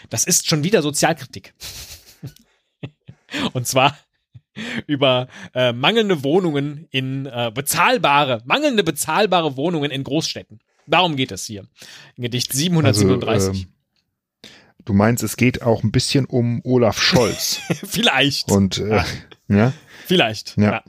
Das 0.10 0.24
ist 0.24 0.48
schon 0.48 0.64
wieder 0.64 0.82
Sozialkritik. 0.82 1.54
und 3.54 3.68
zwar 3.68 3.98
über 4.86 5.28
äh, 5.54 5.74
mangelnde 5.74 6.24
Wohnungen 6.24 6.88
in 6.92 7.26
äh, 7.26 7.52
bezahlbare, 7.54 8.42
mangelnde 8.46 8.84
bezahlbare 8.84 9.58
Wohnungen 9.58 9.92
in 9.92 10.04
Großstädten. 10.04 10.60
Darum 10.88 11.16
geht 11.16 11.32
es 11.32 11.46
hier. 11.46 11.66
In 12.16 12.24
Gedicht 12.24 12.54
737. 12.54 13.28
Also, 13.28 13.52
ähm, 13.52 13.68
du 14.86 14.94
meinst, 14.94 15.24
es 15.24 15.36
geht 15.38 15.62
auch 15.62 15.84
ein 15.84 15.92
bisschen 15.92 16.26
um 16.26 16.62
Olaf 16.64 17.02
Scholz. 17.02 17.60
vielleicht. 17.84 18.52
und 18.52 18.78
äh, 18.78 19.04
ja. 19.50 19.74
vielleicht. 20.06 20.56
Ja. 20.58 20.72
Ja. 20.72 20.84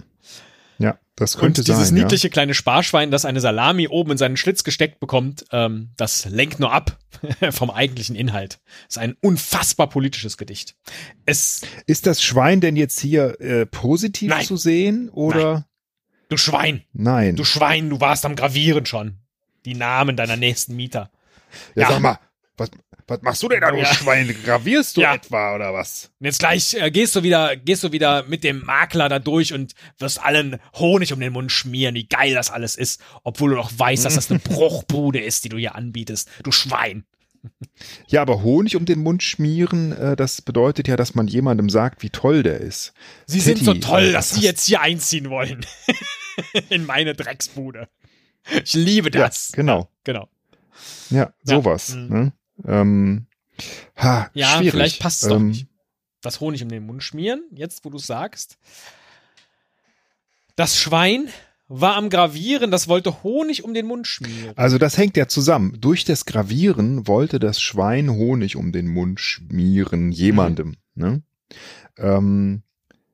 Das 1.19 1.37
könnte 1.37 1.63
Und 1.63 1.69
dieses 1.69 1.89
sein. 1.89 1.99
niedliche 1.99 2.31
kleine 2.31 2.55
Sparschwein, 2.55 3.11
das 3.11 3.25
eine 3.25 3.41
Salami 3.41 3.89
oben 3.89 4.13
in 4.13 4.19
seinen 4.19 4.37
Schlitz 4.37 4.63
gesteckt 4.63 5.01
bekommt, 5.01 5.47
ähm, 5.51 5.91
das 5.97 6.27
lenkt 6.27 6.61
nur 6.61 6.73
ab 6.73 6.97
vom 7.51 7.71
eigentlichen 7.73 8.15
Inhalt. 8.15 8.61
Das 8.87 8.97
ist 8.97 8.99
ein 8.99 9.17
unfassbar 9.21 9.89
politisches 9.89 10.37
Gedicht. 10.37 10.77
Es, 11.27 11.63
ja. 11.63 11.69
Ist 11.87 12.07
das 12.07 12.23
Schwein 12.23 12.61
denn 12.61 12.77
jetzt 12.77 13.01
hier 13.01 13.41
äh, 13.41 13.67
positiv 13.67 14.31
Nein. 14.31 14.47
zu 14.47 14.57
sehen 14.57 15.09
oder 15.11 15.67
du 16.29 16.37
Schwein, 16.37 16.85
nein? 16.93 17.35
du 17.35 17.43
Schwein, 17.43 17.91
du 17.91 18.01
warst 18.01 18.25
am 18.25 18.37
Gravieren 18.37 18.87
schon. 18.87 19.17
Die 19.65 19.75
Namen 19.75 20.17
deiner 20.17 20.37
nächsten 20.37 20.77
Mieter. 20.77 21.11
ja, 21.75 21.83
ja. 21.83 21.89
Sag 21.89 22.01
mal, 22.01 22.19
was, 22.57 22.71
was 23.09 23.23
machst 23.23 23.43
du 23.43 23.49
denn 23.49 23.61
da, 23.61 23.71
du 23.71 23.79
Ja. 23.79 23.87
Schwein? 23.87 24.35
Gravierst 24.45 24.97
du 24.97 25.01
Ja. 25.01 25.15
etwa 25.15 25.55
oder 25.55 25.73
was? 25.75 26.11
Und 26.21 26.27
jetzt 26.27 26.39
gleich 26.39 26.75
äh, 26.75 26.91
gehst 26.91 27.17
du 27.17 27.23
wieder, 27.23 27.57
gehst 27.57 27.83
du 27.83 27.93
wieder 27.93 28.23
mit 28.25 28.45
dem 28.45 28.65
Makler 28.65 29.09
da 29.09 29.19
durch 29.19 29.53
und 29.53 29.75
wirst 29.99 30.23
allen 30.23 30.59
Honig 30.75 31.13
um 31.13 31.21
den 31.21 31.33
Mund 31.33 31.51
schmieren, 31.51 31.95
wie 31.95 32.07
geil 32.07 32.35
das 32.35 32.51
alles 32.51 32.77
ist, 32.77 33.01
obwohl 33.25 33.51
du 33.51 33.57
doch 33.57 33.71
weißt, 33.77 34.05
dass 34.05 34.15
das 34.15 34.31
eine 34.31 34.39
Bruchbude 34.45 35.21
ist, 35.21 35.45
die 35.45 35.49
du 35.49 35.57
hier 35.59 35.75
anbietest. 35.75 36.29
Du 36.43 36.53
Schwein. 36.53 37.05
Ja, 38.09 38.21
aber 38.23 38.43
Honig 38.43 38.75
um 38.77 38.85
den 38.85 38.99
Mund 38.99 39.23
schmieren, 39.23 39.93
äh, 39.93 40.17
das 40.17 40.43
bedeutet 40.43 40.89
ja, 40.89 40.97
dass 40.97 41.15
man 41.15 41.29
jemandem 41.29 41.71
sagt, 41.71 42.03
wie 42.03 42.11
toll 42.11 42.43
der 42.43 42.61
ist. 42.61 42.93
Sie 43.27 43.41
sind 43.41 43.59
so 43.61 43.73
Teddy, 43.73 43.81
toll, 43.87 44.03
äh, 44.09 44.13
dass 44.13 44.31
sie 44.31 44.41
jetzt 44.43 44.67
hier 44.67 44.81
einziehen 44.81 45.31
wollen. 45.31 45.65
In 46.69 46.85
meine 46.85 47.15
Drecksbude. 47.15 47.89
Ich 48.65 48.75
liebe 48.75 49.11
das. 49.11 49.51
Ja, 49.51 49.57
genau. 49.57 49.89
Genau. 50.05 50.29
Ja, 51.11 51.33
sowas. 51.45 51.95
Mhm. 51.95 52.09
Ne? 52.09 52.33
Ähm, 52.65 53.27
ha, 53.97 54.31
Ja, 54.35 54.57
schwierig. 54.59 54.71
vielleicht 54.73 55.01
passt 55.01 55.23
es 55.23 55.29
doch 55.29 55.37
Ähm, 55.37 55.49
nicht. 55.49 55.67
Das 56.21 56.41
Honig 56.41 56.63
um 56.63 56.69
den 56.69 56.85
Mund 56.85 57.03
schmieren, 57.03 57.43
jetzt 57.53 57.85
wo 57.85 57.91
du 57.91 57.99
sagst. 57.99 58.59
Das 60.57 60.77
Schwein 60.79 61.29
war 61.69 61.97
am 61.97 62.09
Gravieren, 62.11 62.71
das 62.71 62.89
wollte 62.89 63.23
Honig 63.23 63.63
um 63.63 63.75
den 63.75 63.87
Mund 63.87 64.07
schmieren. 64.07 64.53
Also 64.57 64.79
das 64.79 64.97
hängt 64.97 65.17
ja 65.17 65.29
zusammen. 65.29 65.77
Durch 65.81 66.05
das 66.05 66.25
Gravieren 66.25 67.07
wollte 67.07 67.39
das 67.39 67.61
Schwein 67.61 68.11
Honig 68.11 68.57
um 68.57 68.73
den 68.73 68.89
Mund 68.89 69.21
schmieren, 69.21 70.11
jemandem. 70.11 70.77
Mhm. 70.95 71.03
Ne? 71.05 71.23
Ähm, 71.99 72.63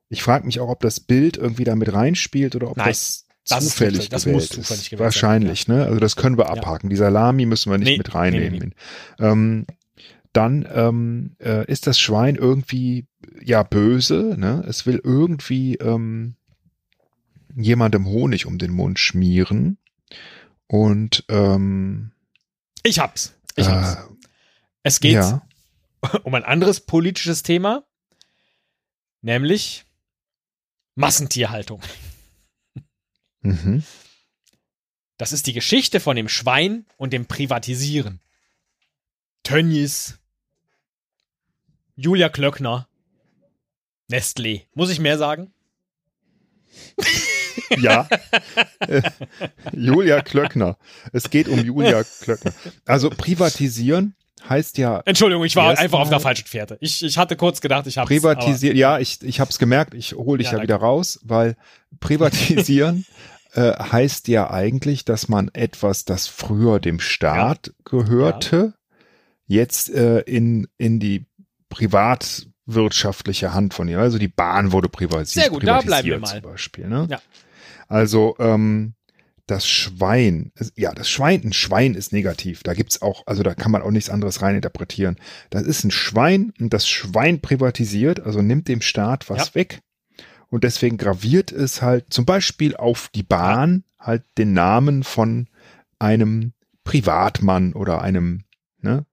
ich 0.09 0.23
frage 0.23 0.45
mich 0.45 0.59
auch, 0.59 0.69
ob 0.69 0.79
das 0.79 0.99
Bild 0.99 1.37
irgendwie 1.37 1.65
damit 1.65 1.91
reinspielt 1.93 2.55
oder 2.55 2.71
ob 2.71 2.77
Nein, 2.77 2.87
das 2.87 3.24
das 3.49 3.63
ist 3.63 3.71
zufällig 3.71 3.93
zufällig, 3.93 4.09
das 4.09 4.25
muss 4.25 4.49
zufällig 4.49 4.81
ist. 4.83 4.89
gewählt 4.89 4.99
sein, 4.99 4.99
Wahrscheinlich, 5.05 5.67
ne? 5.67 5.85
Also 5.85 5.99
das 5.99 6.15
können 6.15 6.37
wir 6.37 6.49
abhaken. 6.49 6.89
Die 6.89 6.95
Salami 6.95 7.45
müssen 7.45 7.71
wir 7.71 7.77
nicht 7.77 7.87
Nee, 7.89 7.97
mit 7.97 8.13
reinnehmen. 8.15 8.59
nee, 8.59 8.75
nee, 9.19 9.25
Ähm, 9.27 9.65
dann 10.33 10.67
ähm, 10.71 11.35
äh, 11.39 11.65
ist 11.71 11.87
das 11.87 11.99
Schwein 11.99 12.35
irgendwie 12.35 13.07
ja 13.41 13.63
böse, 13.63 14.35
ne? 14.37 14.63
Es 14.67 14.85
will 14.85 14.99
irgendwie 15.03 15.75
ähm, 15.75 16.35
jemandem 17.55 18.05
Honig 18.05 18.45
um 18.45 18.57
den 18.57 18.71
Mund 18.71 18.99
schmieren 18.99 19.77
und 20.67 21.23
ähm, 21.29 22.11
Ich 22.83 22.99
hab's. 22.99 23.33
Ich 23.55 23.67
hab's. 23.69 23.95
äh, 23.95 24.03
Es 24.83 24.99
geht 24.99 25.13
ja, 25.13 25.41
um 26.23 26.33
ein 26.35 26.43
anderes 26.43 26.81
politisches 26.81 27.43
Thema, 27.43 27.85
nämlich 29.21 29.85
Massentierhaltung. 30.95 31.81
Mhm. 33.45 33.83
Das 35.17 35.31
ist 35.31 35.47
die 35.47 35.53
Geschichte 35.53 35.99
von 35.99 36.15
dem 36.15 36.27
Schwein 36.27 36.85
und 36.97 37.13
dem 37.13 37.25
Privatisieren. 37.25 38.19
Tönnies, 39.43 40.17
Julia 41.95 42.29
Klöckner, 42.29 42.87
Nestlé. 44.11 44.63
Muss 44.73 44.89
ich 44.89 44.99
mehr 44.99 45.17
sagen? 45.17 45.53
ja. 47.77 48.07
Julia 49.71 50.21
Klöckner. 50.21 50.77
Es 51.13 51.29
geht 51.29 51.47
um 51.47 51.63
Julia 51.63 52.03
Klöckner. 52.03 52.53
Also 52.85 53.09
privatisieren 53.09 54.15
heißt 54.47 54.77
ja 54.77 55.01
Entschuldigung, 55.05 55.43
ich 55.45 55.55
war 55.55 55.77
einfach 55.77 55.99
auf 55.99 56.09
der 56.09 56.19
falschen 56.19 56.47
Fährte. 56.47 56.77
Ich, 56.81 57.03
ich 57.03 57.17
hatte 57.17 57.35
kurz 57.35 57.61
gedacht, 57.61 57.87
ich 57.87 57.97
habe 57.97 58.07
privatisieren. 58.07 58.77
Ja, 58.77 58.99
ich 58.99 59.21
ich 59.21 59.39
habe 59.39 59.49
es 59.49 59.57
gemerkt. 59.57 59.93
Ich 59.93 60.13
hole 60.13 60.37
dich 60.37 60.51
Ja, 60.51 60.57
ja, 60.57 60.63
wieder 60.63 60.75
raus, 60.75 61.19
weil 61.23 61.55
privatisieren 61.99 63.05
äh, 63.55 63.71
heißt 63.73 64.27
ja 64.27 64.49
eigentlich, 64.51 65.05
dass 65.05 65.27
man 65.29 65.49
etwas, 65.53 66.05
das 66.05 66.27
früher 66.27 66.79
dem 66.79 66.99
Staat 66.99 67.73
gehörte, 67.83 68.73
jetzt 69.47 69.89
äh, 69.89 70.19
in 70.21 70.67
in 70.77 70.99
die 70.99 71.25
privatwirtschaftliche 71.69 73.53
Hand 73.53 73.73
von 73.73 73.87
ihr. 73.87 73.99
Also 73.99 74.17
die 74.17 74.27
Bahn 74.27 74.71
wurde 74.71 74.89
privatisiert. 74.89 75.45
Sehr 75.45 75.51
gut, 75.51 75.63
da 75.65 75.81
bleiben 75.81 76.05
wir 76.07 76.15
privatisiert 76.15 76.21
mal. 76.21 76.41
Zum 76.41 76.51
Beispiel, 76.51 76.87
ne? 76.87 77.07
Ja. 77.09 77.21
Also 77.87 78.35
ähm, 78.39 78.93
das 79.47 79.67
Schwein, 79.67 80.51
ja, 80.75 80.91
das 80.93 81.07
Schwein, 81.09 81.41
ein 81.43 81.53
Schwein 81.53 81.93
ist 81.93 82.11
negativ. 82.11 82.63
Da 82.63 82.73
gibt's 82.73 83.01
auch, 83.01 83.23
also 83.27 83.43
da 83.43 83.53
kann 83.53 83.71
man 83.71 83.83
auch 83.83 83.91
nichts 83.91 84.09
anderes 84.09 84.41
reininterpretieren. 84.41 85.17
Das 85.51 85.63
ist 85.63 85.83
ein 85.83 85.91
Schwein 85.91 86.51
und 86.59 86.73
das 86.73 86.87
Schwein 86.87 87.41
privatisiert, 87.41 88.19
also 88.21 88.41
nimmt 88.41 88.67
dem 88.67 88.81
Staat 88.81 89.29
was 89.29 89.49
Ja. 89.49 89.55
weg. 89.55 89.81
Und 90.49 90.63
deswegen 90.63 90.97
graviert 90.97 91.51
es 91.51 91.81
halt 91.81 92.13
zum 92.13 92.25
Beispiel 92.25 92.75
auf 92.75 93.09
die 93.13 93.23
Bahn 93.23 93.83
halt 93.99 94.23
den 94.37 94.53
Namen 94.53 95.03
von 95.03 95.47
einem 95.99 96.53
Privatmann 96.83 97.73
oder 97.73 98.01
einem, 98.01 98.43
ne? 98.79 99.05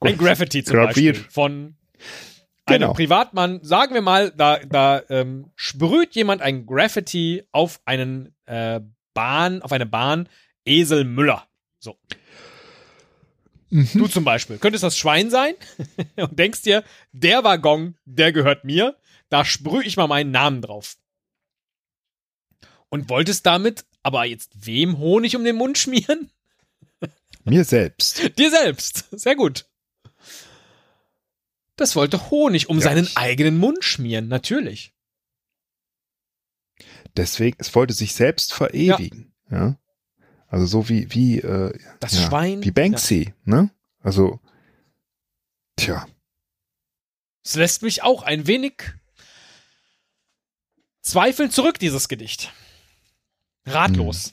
Ein 0.00 0.18
Graffiti 0.18 0.62
zum 0.62 0.76
Graviert. 0.76 1.16
Beispiel 1.16 1.30
von 1.32 1.76
Genau. 2.66 2.86
einem 2.88 2.96
Privatmann. 2.96 3.60
Sagen 3.62 3.94
wir 3.94 4.02
mal, 4.02 4.32
da, 4.32 4.58
da 4.58 5.02
ähm, 5.08 5.50
sprüht 5.54 6.14
jemand 6.14 6.42
ein 6.42 6.66
Graffiti 6.66 7.44
auf 7.52 7.80
einen 7.84 8.34
äh, 8.46 8.80
Bahn, 9.14 9.62
auf 9.62 9.72
eine 9.72 9.86
Bahn 9.86 10.28
Esel 10.64 11.04
Müller. 11.04 11.46
So. 11.78 11.96
Mhm. 13.70 13.88
Du 13.94 14.08
zum 14.08 14.24
Beispiel. 14.24 14.58
Könntest 14.58 14.82
das 14.82 14.98
Schwein 14.98 15.30
sein 15.30 15.54
und 16.16 16.38
denkst 16.38 16.62
dir, 16.62 16.82
der 17.12 17.44
Waggon, 17.44 17.94
der 18.04 18.32
gehört 18.32 18.64
mir, 18.64 18.96
da 19.28 19.44
sprühe 19.44 19.84
ich 19.84 19.96
mal 19.96 20.06
meinen 20.06 20.30
Namen 20.30 20.62
drauf. 20.62 20.96
Und 22.88 23.08
wolltest 23.08 23.44
damit 23.46 23.84
aber 24.02 24.24
jetzt 24.24 24.66
wem 24.66 24.98
Honig 24.98 25.34
um 25.36 25.44
den 25.44 25.56
Mund 25.56 25.76
schmieren? 25.78 26.30
Mir 27.44 27.64
selbst. 27.64 28.38
Dir 28.38 28.50
selbst. 28.50 29.06
Sehr 29.10 29.34
gut. 29.34 29.66
Das 31.76 31.94
wollte 31.96 32.30
Honig 32.30 32.68
um 32.68 32.78
Ja, 32.78 32.84
seinen 32.84 33.04
ich- 33.04 33.16
eigenen 33.18 33.58
Mund 33.58 33.84
schmieren, 33.84 34.28
natürlich. 34.28 34.92
Deswegen, 37.16 37.56
es 37.60 37.74
wollte 37.74 37.94
sich 37.94 38.14
selbst 38.14 38.52
verewigen. 38.52 39.32
Ja. 39.50 39.78
Also 40.48 40.66
so 40.66 40.88
wie, 40.88 41.12
wie, 41.12 41.38
äh, 41.40 41.76
Das 42.00 42.14
ja, 42.14 42.26
Schwein. 42.26 42.62
wie 42.62 42.70
Banksy, 42.70 43.34
ne? 43.44 43.70
Also, 44.00 44.38
tja. 45.76 45.94
Ja. 45.94 46.06
Es 47.44 47.54
lässt 47.56 47.82
mich 47.82 48.02
auch 48.02 48.22
ein 48.22 48.46
wenig 48.46 48.82
zweifeln 51.06 51.50
zurück, 51.50 51.78
dieses 51.78 52.08
Gedicht. 52.08 52.52
Ratlos. 53.64 54.28
Hm. 54.28 54.32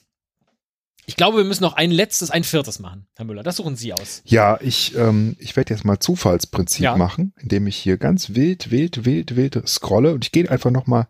Ich 1.06 1.18
glaube, 1.18 1.38
wir 1.38 1.44
müssen 1.44 1.64
noch 1.64 1.74
ein 1.74 1.92
letztes, 1.92 2.32
ein 2.32 2.46
viertes 2.46 2.80
machen, 2.80 3.08
Herr 3.16 3.26
Müller. 3.26 3.44
Das 3.44 3.58
suchen 3.58 3.76
Sie 3.76 3.92
aus. 3.92 4.22
Ja, 4.24 4.58
ich, 4.62 4.96
ähm, 4.96 5.36
ich 5.38 5.56
werde 5.58 5.74
jetzt 5.74 5.84
mal 5.84 6.00
Zufallsprinzip 6.00 6.82
Ja. 6.82 6.96
machen, 6.96 7.34
indem 7.42 7.68
ich 7.68 7.76
hier 7.76 7.98
ganz 7.98 8.36
wild, 8.36 8.72
wild, 8.72 9.04
wild, 9.04 9.36
wild 9.36 9.68
scrolle 9.68 10.14
und 10.14 10.24
ich 10.24 10.32
gehe 10.32 10.50
einfach 10.50 10.72
noch 10.72 10.88
mal 10.88 11.08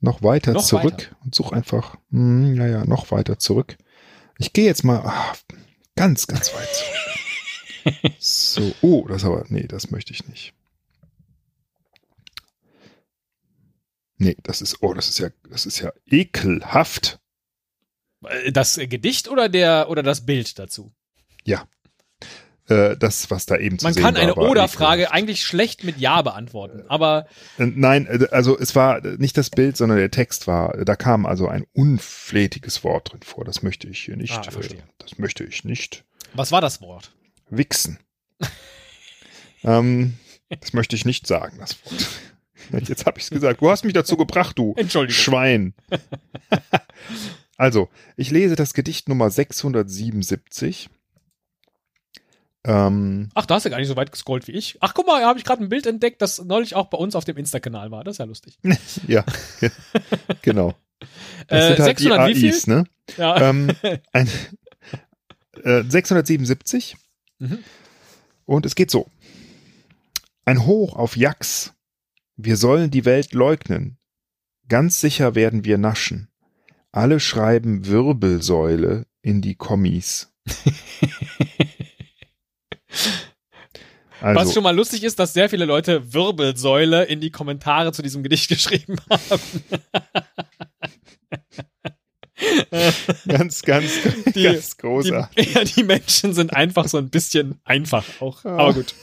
noch 0.00 0.22
weiter 0.22 0.52
Noch 0.52 0.64
zurück 0.64 0.92
weiter. 0.92 1.16
und 1.24 1.34
suche 1.34 1.54
einfach, 1.54 1.96
hm, 2.10 2.54
ja, 2.54 2.66
ja, 2.66 2.84
noch 2.84 3.10
weiter 3.10 3.38
zurück. 3.38 3.76
Ich 4.38 4.52
gehe 4.52 4.64
jetzt 4.66 4.84
mal 4.84 5.00
ah, 5.00 5.32
ganz, 5.96 6.26
ganz 6.26 6.52
weit 6.54 6.68
zurück. 6.74 8.12
so, 8.18 8.72
oh, 8.80 9.06
das 9.08 9.24
aber, 9.24 9.44
nee, 9.48 9.66
das 9.66 9.90
möchte 9.90 10.12
ich 10.12 10.26
nicht. 10.28 10.54
Nee, 14.18 14.36
das 14.42 14.62
ist, 14.62 14.82
oh, 14.82 14.94
das 14.94 15.08
ist 15.08 15.18
ja, 15.18 15.28
das 15.50 15.66
ist 15.66 15.80
ja 15.80 15.92
ekelhaft. 16.06 17.18
Äh, 18.24 18.52
Das 18.52 18.76
Gedicht 18.76 19.28
oder 19.28 19.48
der 19.48 19.88
oder 19.90 20.02
das 20.02 20.24
Bild 20.24 20.58
dazu? 20.58 20.92
Äh, 22.68 22.96
das, 22.96 23.30
was 23.30 23.46
da 23.46 23.56
eben 23.58 23.78
zu 23.78 23.84
Man 23.86 23.94
sehen 23.94 24.02
kann 24.02 24.14
war, 24.16 24.22
eine 24.22 24.36
war 24.36 24.50
Oder-Frage 24.50 25.02
ekelhaft. 25.02 25.14
eigentlich 25.14 25.42
schlecht 25.44 25.84
mit 25.84 25.98
Ja 25.98 26.22
beantworten, 26.22 26.82
aber 26.88 27.28
Äh, 27.58 27.66
Nein, 27.66 28.26
also 28.32 28.58
es 28.58 28.74
war 28.74 29.00
nicht 29.02 29.36
das 29.38 29.50
Bild, 29.50 29.76
sondern 29.76 29.98
der 29.98 30.10
Text 30.10 30.48
war, 30.48 30.76
da 30.84 30.96
kam 30.96 31.26
also 31.26 31.46
ein 31.46 31.64
unflätiges 31.74 32.82
Wort 32.82 33.12
drin 33.12 33.20
vor. 33.22 33.44
Das 33.44 33.62
möchte 33.62 33.86
ich 33.86 34.00
hier 34.00 34.16
nicht. 34.16 34.32
Ah, 34.36 34.42
verstehe. 34.50 34.82
das 34.98 35.16
möchte 35.18 35.44
ich 35.44 35.62
nicht. 35.62 36.04
was 36.34 36.50
war 36.50 36.60
das 36.60 36.80
Wort? 36.80 37.12
Wichsen. 37.50 38.00
ähm, 39.62 40.14
das 40.48 40.72
möchte 40.72 40.96
ich 40.96 41.04
nicht 41.04 41.28
sagen, 41.28 41.58
das 41.60 41.76
Wort. 41.84 42.08
Jetzt 42.86 43.06
habe 43.06 43.18
ich 43.18 43.24
es 43.24 43.30
gesagt. 43.30 43.60
Du 43.60 43.70
hast 43.70 43.84
mich 43.84 43.92
dazu 43.94 44.16
gebracht, 44.16 44.58
du 44.58 44.74
Entschuldigung. 44.76 45.20
Schwein. 45.20 45.74
also, 47.56 47.88
ich 48.16 48.30
lese 48.30 48.56
das 48.56 48.74
Gedicht 48.74 49.08
Nummer 49.08 49.30
677. 49.30 50.88
Ähm, 52.64 53.28
Ach, 53.34 53.46
da 53.46 53.54
hast 53.54 53.66
du 53.66 53.70
gar 53.70 53.78
nicht 53.78 53.86
so 53.88 53.94
weit 53.96 54.10
gescrollt 54.10 54.48
wie 54.48 54.52
ich. 54.52 54.76
Ach, 54.80 54.92
guck 54.92 55.06
mal, 55.06 55.20
da 55.20 55.28
habe 55.28 55.38
ich 55.38 55.44
gerade 55.44 55.62
ein 55.62 55.68
Bild 55.68 55.86
entdeckt, 55.86 56.20
das 56.20 56.42
neulich 56.44 56.74
auch 56.74 56.86
bei 56.88 56.98
uns 56.98 57.14
auf 57.14 57.24
dem 57.24 57.36
Insta-Kanal 57.36 57.90
war. 57.92 58.02
Das 58.02 58.14
ist 58.14 58.18
ja 58.18 58.24
lustig. 58.24 58.58
ja, 59.06 59.24
genau. 60.42 60.74
Das 61.46 61.64
Äh, 61.64 61.68
sind 61.76 61.78
halt 61.84 61.98
600 61.98 62.36
die? 62.36 62.48
AIs, 62.48 62.66
ne? 62.66 62.84
Ja. 63.16 63.50
ähm, 63.50 63.70
ein, 64.12 64.28
äh, 65.62 65.84
677 65.88 66.96
Mhm. 67.38 67.58
und 68.46 68.64
es 68.66 68.74
geht 68.74 68.90
so. 68.90 69.06
Ein 70.46 70.64
Hoch 70.64 70.96
auf 70.96 71.16
Jax. 71.16 71.74
Wir 72.36 72.56
sollen 72.56 72.90
die 72.90 73.06
Welt 73.06 73.32
leugnen. 73.32 73.98
Ganz 74.68 75.00
sicher 75.00 75.34
werden 75.34 75.64
wir 75.64 75.78
naschen. 75.78 76.28
Alle 76.92 77.18
schreiben 77.18 77.86
Wirbelsäule 77.86 79.06
in 79.22 79.40
die 79.40 79.54
Kommis. 79.54 80.34
Was 84.20 84.36
Also, 84.38 84.54
schon 84.54 84.62
mal 84.62 84.74
lustig 84.74 85.04
ist, 85.04 85.18
dass 85.18 85.34
sehr 85.34 85.48
viele 85.48 85.66
Leute 85.66 86.12
Wirbelsäule 86.12 87.04
in 87.04 87.20
die 87.20 87.30
Kommentare 87.30 87.92
zu 87.92 88.02
diesem 88.02 88.22
Gedicht 88.22 88.48
geschrieben 88.50 88.96
haben. 89.10 89.40
Ganz, 93.28 93.62
ganz, 93.62 93.92
Die- 94.34 94.42
ganz 94.42 94.76
Die, 94.76 94.82
großartig. 94.82 95.54
ja, 95.54 95.64
die 95.64 95.84
Menschen 95.84 96.34
sind 96.34 96.54
einfach 96.54 96.88
so 96.88 96.98
ein 96.98 97.08
bisschen 97.08 97.60
einfach 97.64 98.04
auch. 98.20 98.44
Ja. 98.44 98.56
Aber 98.56 98.74
gut. 98.74 98.94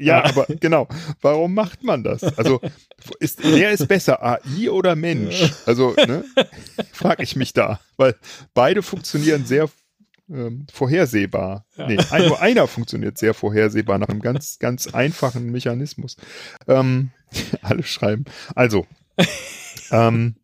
Ja, 0.00 0.24
aber 0.24 0.46
genau. 0.60 0.88
Warum 1.20 1.54
macht 1.54 1.82
man 1.84 2.02
das? 2.02 2.22
Also, 2.38 2.60
ist, 3.20 3.40
wer 3.42 3.70
ist 3.72 3.86
besser, 3.88 4.22
AI 4.22 4.70
oder 4.70 4.96
Mensch? 4.96 5.52
Also, 5.66 5.94
ne, 5.94 6.24
frage 6.92 7.22
ich 7.22 7.36
mich 7.36 7.52
da. 7.52 7.80
Weil 7.96 8.14
beide 8.54 8.82
funktionieren 8.82 9.44
sehr 9.44 9.68
ähm, 10.30 10.66
vorhersehbar. 10.72 11.64
Ja. 11.76 11.86
Nee, 11.86 11.98
ein, 12.10 12.26
nur 12.28 12.40
einer 12.40 12.66
funktioniert 12.66 13.18
sehr 13.18 13.34
vorhersehbar 13.34 13.98
nach 13.98 14.08
einem 14.08 14.20
ganz, 14.20 14.58
ganz 14.58 14.88
einfachen 14.94 15.50
Mechanismus. 15.50 16.16
Ähm, 16.66 17.10
alle 17.62 17.82
schreiben. 17.82 18.24
Also, 18.54 18.86
ähm, 19.90 20.36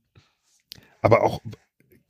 aber 1.03 1.23
auch 1.23 1.41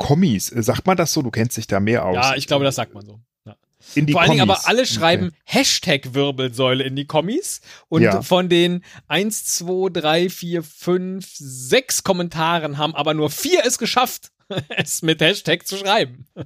Kommis, 0.04 0.52
äh, 0.52 0.62
sagt 0.62 0.86
man 0.86 0.98
das 0.98 1.14
so? 1.14 1.22
Du 1.22 1.30
kennst 1.30 1.56
dich 1.56 1.66
da 1.66 1.80
mehr 1.80 2.04
aus. 2.04 2.14
Ja, 2.14 2.36
ich 2.36 2.46
glaube, 2.46 2.62
das 2.64 2.74
sagt 2.74 2.92
man 2.92 3.06
so. 3.06 3.20
Ja. 3.46 3.56
In 3.94 4.04
die 4.04 4.12
Vor 4.12 4.20
allen 4.20 4.32
Dingen 4.32 4.42
aber 4.42 4.66
alle 4.68 4.84
schreiben 4.84 5.28
Okay. 5.28 5.36
Hashtag 5.44 6.12
Wirbelsäule 6.12 6.84
in 6.84 6.94
die 6.94 7.06
Kommis 7.06 7.62
und 7.88 8.02
Ja. 8.02 8.20
von 8.20 8.50
den 8.50 8.84
1, 9.08 9.46
2, 9.46 9.88
3, 9.88 10.28
4, 10.28 10.62
5, 10.62 11.26
6 11.34 12.04
Kommentaren 12.04 12.76
haben 12.76 12.94
aber 12.94 13.14
nur 13.14 13.30
vier 13.30 13.62
es 13.64 13.78
geschafft, 13.78 14.30
es 14.76 15.00
mit 15.00 15.22
Hashtag 15.22 15.66
zu 15.66 15.78
schreiben. 15.78 16.26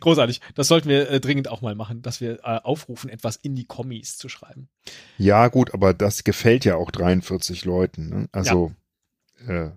Großartig. 0.00 0.40
Das 0.54 0.68
sollten 0.68 0.88
wir 0.88 1.10
äh, 1.10 1.20
dringend 1.20 1.48
auch 1.48 1.60
mal 1.60 1.74
machen, 1.74 2.00
dass 2.00 2.22
wir 2.22 2.38
äh, 2.44 2.60
aufrufen, 2.62 3.10
etwas 3.10 3.36
in 3.36 3.54
die 3.56 3.66
Kommis 3.66 4.16
zu 4.16 4.30
schreiben. 4.30 4.70
Ja, 5.18 5.48
gut, 5.48 5.74
aber 5.74 5.92
das 5.92 6.24
gefällt 6.24 6.64
ja 6.64 6.76
auch 6.76 6.90
43 6.90 7.66
Leuten. 7.66 8.08
Ne? 8.08 8.28
Also, 8.32 8.72
äh, 9.46 9.68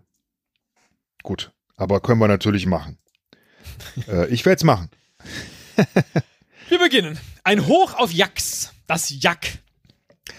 gut. 1.24 1.52
Aber 1.76 2.00
können 2.02 2.20
wir 2.20 2.28
natürlich 2.28 2.66
machen. 2.66 2.98
äh, 4.08 4.28
ich 4.28 4.46
werde 4.46 4.58
es 4.58 4.64
machen. 4.64 4.90
Wir 6.70 6.80
beginnen. 6.80 7.20
Ein 7.44 7.68
Hoch 7.68 7.94
auf 7.96 8.12
Jax. 8.12 8.74
Das 8.88 9.10
Jack. 9.22 9.60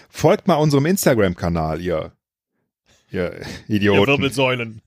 Folgt 0.09 0.47
mal 0.47 0.55
unserem 0.55 0.85
Instagram-Kanal, 0.85 1.81
ihr, 1.81 2.13
ihr 3.11 3.41
Ihr 3.67 3.75
Idioten. 3.75 4.07
Wirbelsäulen. 4.07 4.81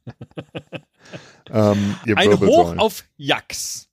ähm, 1.51 1.97
ihr 2.07 2.17
Ein 2.17 2.29
Hoch 2.29 2.41
Wirbelsäulen. 2.41 2.79
auf 2.81 3.05
Jax. 3.17 3.89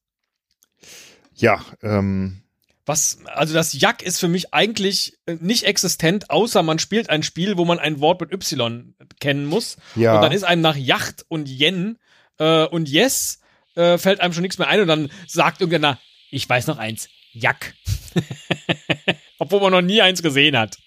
Ja, 1.36 1.64
ähm, 1.82 2.42
Was, 2.86 3.18
also 3.26 3.54
das 3.56 3.74
Jack 3.74 4.04
ist 4.04 4.20
für 4.20 4.28
mich 4.28 4.54
eigentlich 4.54 5.18
äh, 5.26 5.38
nicht 5.40 5.64
existent, 5.64 6.30
außer 6.30 6.62
man 6.62 6.78
spielt 6.78 7.10
ein 7.10 7.24
Spiel, 7.24 7.58
wo 7.58 7.66
man 7.66 7.80
ein 7.80 8.00
Wort 8.00 8.22
mit 8.22 8.32
Y 8.32 8.96
kennen 9.20 9.46
muss. 9.46 9.78
ja. 9.96 10.16
Und 10.16 10.22
dann 10.22 10.32
ist 10.32 10.44
einem 10.44 10.62
nach 10.62 10.76
Yacht 10.76 11.26
und 11.28 11.50
Yen 11.50 11.98
äh, 12.38 12.66
und 12.66 12.88
Yes 12.88 13.40
äh, 13.76 13.98
fällt 13.98 14.22
einem 14.22 14.34
schon 14.34 14.44
nichts 14.44 14.60
mehr 14.60 14.68
ein 14.68 14.82
und 14.82 14.88
dann 14.88 15.10
sagt 15.28 15.62
irgendeiner, 15.62 16.00
ich 16.30 16.48
weiß 16.48 16.68
noch 16.68 16.78
eins, 16.78 17.10
Jack. 17.34 17.74
Obwohl 19.40 19.62
man 19.62 19.72
noch 19.72 19.82
nie 19.82 20.02
eins 20.02 20.22
gesehen 20.22 20.56
hat 20.58 20.78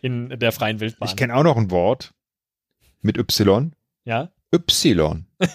in 0.00 0.38
der 0.38 0.52
freien 0.52 0.80
Wildbahn. 0.80 1.08
ich 1.08 1.16
kenne 1.16 1.34
auch 1.34 1.42
noch 1.42 1.56
ein 1.56 1.70
Wort 1.70 2.14
mit 3.00 3.18
Y. 3.18 3.72
ja? 4.04 4.30
Y. 4.54 5.26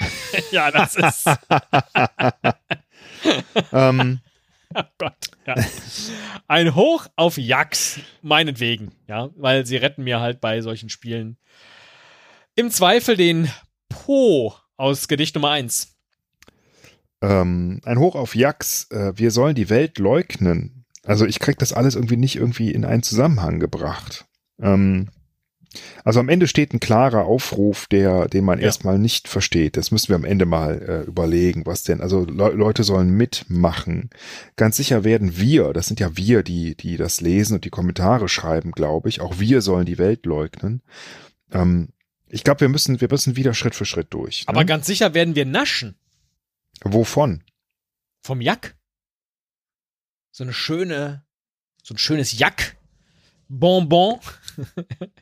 ja, 0.50 0.70
das 0.70 0.96
ist, 0.96 1.26
ähm, 3.72 4.20
oh 4.76 4.82
Gott, 4.98 5.16
ja. 5.46 5.54
Ein 6.48 6.74
Hoch 6.74 7.06
auf 7.16 7.36
Jax, 7.38 8.00
meinetwegen, 8.22 8.92
ja, 9.08 9.30
weil 9.36 9.66
sie 9.66 9.76
retten 9.76 10.04
mir 10.04 10.20
halt 10.20 10.40
bei 10.40 10.60
solchen 10.60 10.88
Spielen 10.88 11.36
im 12.54 12.70
Zweifel 12.70 13.16
den 13.16 13.50
Po 13.88 14.54
aus 14.76 15.08
Gedicht 15.08 15.34
Nummer 15.34 15.50
1. 15.50 15.96
ähm, 17.22 17.80
ein 17.84 17.98
Hoch 17.98 18.14
auf 18.14 18.34
Jax. 18.34 18.90
Äh, 18.90 19.12
wir 19.16 19.30
sollen 19.30 19.54
die 19.54 19.70
Welt 19.70 19.98
leugnen. 19.98 20.84
Also 21.04 21.26
ich 21.26 21.38
krieg 21.40 21.58
das 21.58 21.72
alles 21.72 21.94
irgendwie 21.94 22.16
nicht 22.16 22.36
irgendwie 22.36 22.70
in 22.70 22.84
einen 22.84 23.02
Zusammenhang 23.02 23.58
gebracht. 23.58 24.26
Ähm, 24.60 25.10
also 26.04 26.20
am 26.20 26.28
Ende 26.28 26.46
steht 26.46 26.72
ein 26.74 26.80
klarer 26.80 27.24
Aufruf, 27.24 27.86
der, 27.86 28.28
den 28.28 28.44
man 28.44 28.58
Ja. 28.58 28.66
erstmal 28.66 28.98
nicht 28.98 29.28
versteht. 29.28 29.76
Das 29.76 29.90
müssen 29.90 30.08
wir 30.08 30.16
am 30.16 30.24
Ende 30.24 30.46
mal 30.46 30.80
äh, 30.82 31.02
überlegen, 31.08 31.64
was 31.66 31.82
denn. 31.84 32.00
Also 32.00 32.24
Le 32.24 32.50
Leute 32.50 32.84
sollen 32.84 33.10
mitmachen. 33.10 34.10
Ganz 34.56 34.76
sicher 34.76 35.04
werden 35.04 35.36
wir, 35.38 35.72
das 35.72 35.86
sind 35.86 36.00
ja 36.00 36.16
wir, 36.16 36.42
die, 36.42 36.76
die 36.76 36.96
das 36.96 37.20
lesen 37.20 37.54
und 37.54 37.64
die 37.64 37.70
Kommentare 37.70 38.28
schreiben, 38.28 38.72
glaube 38.72 39.08
ich. 39.08 39.20
Auch 39.20 39.38
wir 39.38 39.62
sollen 39.62 39.86
die 39.86 39.98
Welt 39.98 40.26
leugnen. 40.26 40.82
Ähm, 41.52 41.88
ich 42.28 42.44
glaube, 42.44 42.60
wir 42.62 42.68
müssen, 42.68 43.00
wir 43.00 43.08
müssen 43.10 43.36
wieder 43.36 43.54
Schritt 43.54 43.74
für 43.74 43.84
Schritt 43.84 44.08
durch. 44.14 44.44
Aber 44.46 44.60
ne? 44.60 44.66
ganz 44.66 44.86
sicher 44.86 45.14
werden 45.14 45.34
wir 45.34 45.44
naschen 45.46 45.96
Wovon? 46.84 47.42
vom 48.22 48.40
Jack. 48.40 48.76
So 50.30 50.44
eine 50.44 50.52
schöne, 50.52 51.24
so 51.82 51.94
ein 51.94 51.98
schönes 51.98 52.38
Jack. 52.38 52.76
Bonbon. 53.48 54.18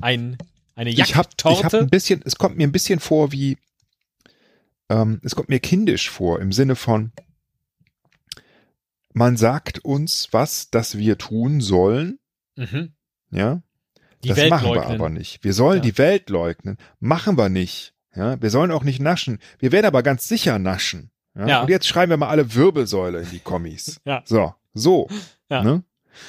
ein, 0.00 0.36
eine 0.74 0.90
Ich 0.90 1.14
habe 1.16 1.28
hab 1.44 1.74
ein 1.74 1.88
bisschen, 1.90 2.22
es 2.24 2.36
kommt 2.36 2.56
mir 2.56 2.66
ein 2.66 2.72
bisschen 2.72 3.00
vor 3.00 3.32
wie, 3.32 3.58
ähm, 4.88 5.20
es 5.22 5.34
kommt 5.34 5.48
mir 5.48 5.60
kindisch 5.60 6.10
vor 6.10 6.40
im 6.40 6.52
Sinne 6.52 6.76
von, 6.76 7.12
man 9.12 9.36
sagt 9.36 9.78
uns 9.84 10.28
was, 10.32 10.70
das 10.70 10.98
wir 10.98 11.18
tun 11.18 11.60
sollen, 11.60 12.18
Mhm. 12.56 12.92
ja, 13.30 13.62
Die 14.22 14.28
das 14.28 14.36
Welt 14.38 14.50
machen 14.50 14.68
wir 14.68 14.74
leugnen. 14.76 14.94
aber 14.94 15.08
nicht. 15.10 15.42
Wir 15.42 15.52
sollen 15.52 15.78
Ja. 15.78 15.82
die 15.82 15.98
Welt 15.98 16.30
leugnen, 16.30 16.78
machen 17.00 17.36
wir 17.36 17.48
nicht, 17.48 17.94
ja, 18.14 18.40
wir 18.40 18.50
sollen 18.50 18.70
auch 18.70 18.84
nicht 18.84 19.00
naschen, 19.00 19.38
wir 19.58 19.72
werden 19.72 19.86
aber 19.86 20.02
ganz 20.02 20.28
sicher 20.28 20.58
naschen, 20.58 21.10
ja, 21.36 21.46
Ja. 21.48 21.62
und 21.62 21.70
jetzt 21.70 21.86
schreiben 21.88 22.10
wir 22.10 22.16
mal 22.16 22.28
alle 22.28 22.54
Wirbelsäule 22.54 23.22
in 23.22 23.30
die 23.30 23.40
Kommis, 23.40 24.00
Ja. 24.04 24.22
so, 24.24 24.54
so, 24.72 25.08
Ja. 25.50 25.62
ne? 25.62 25.84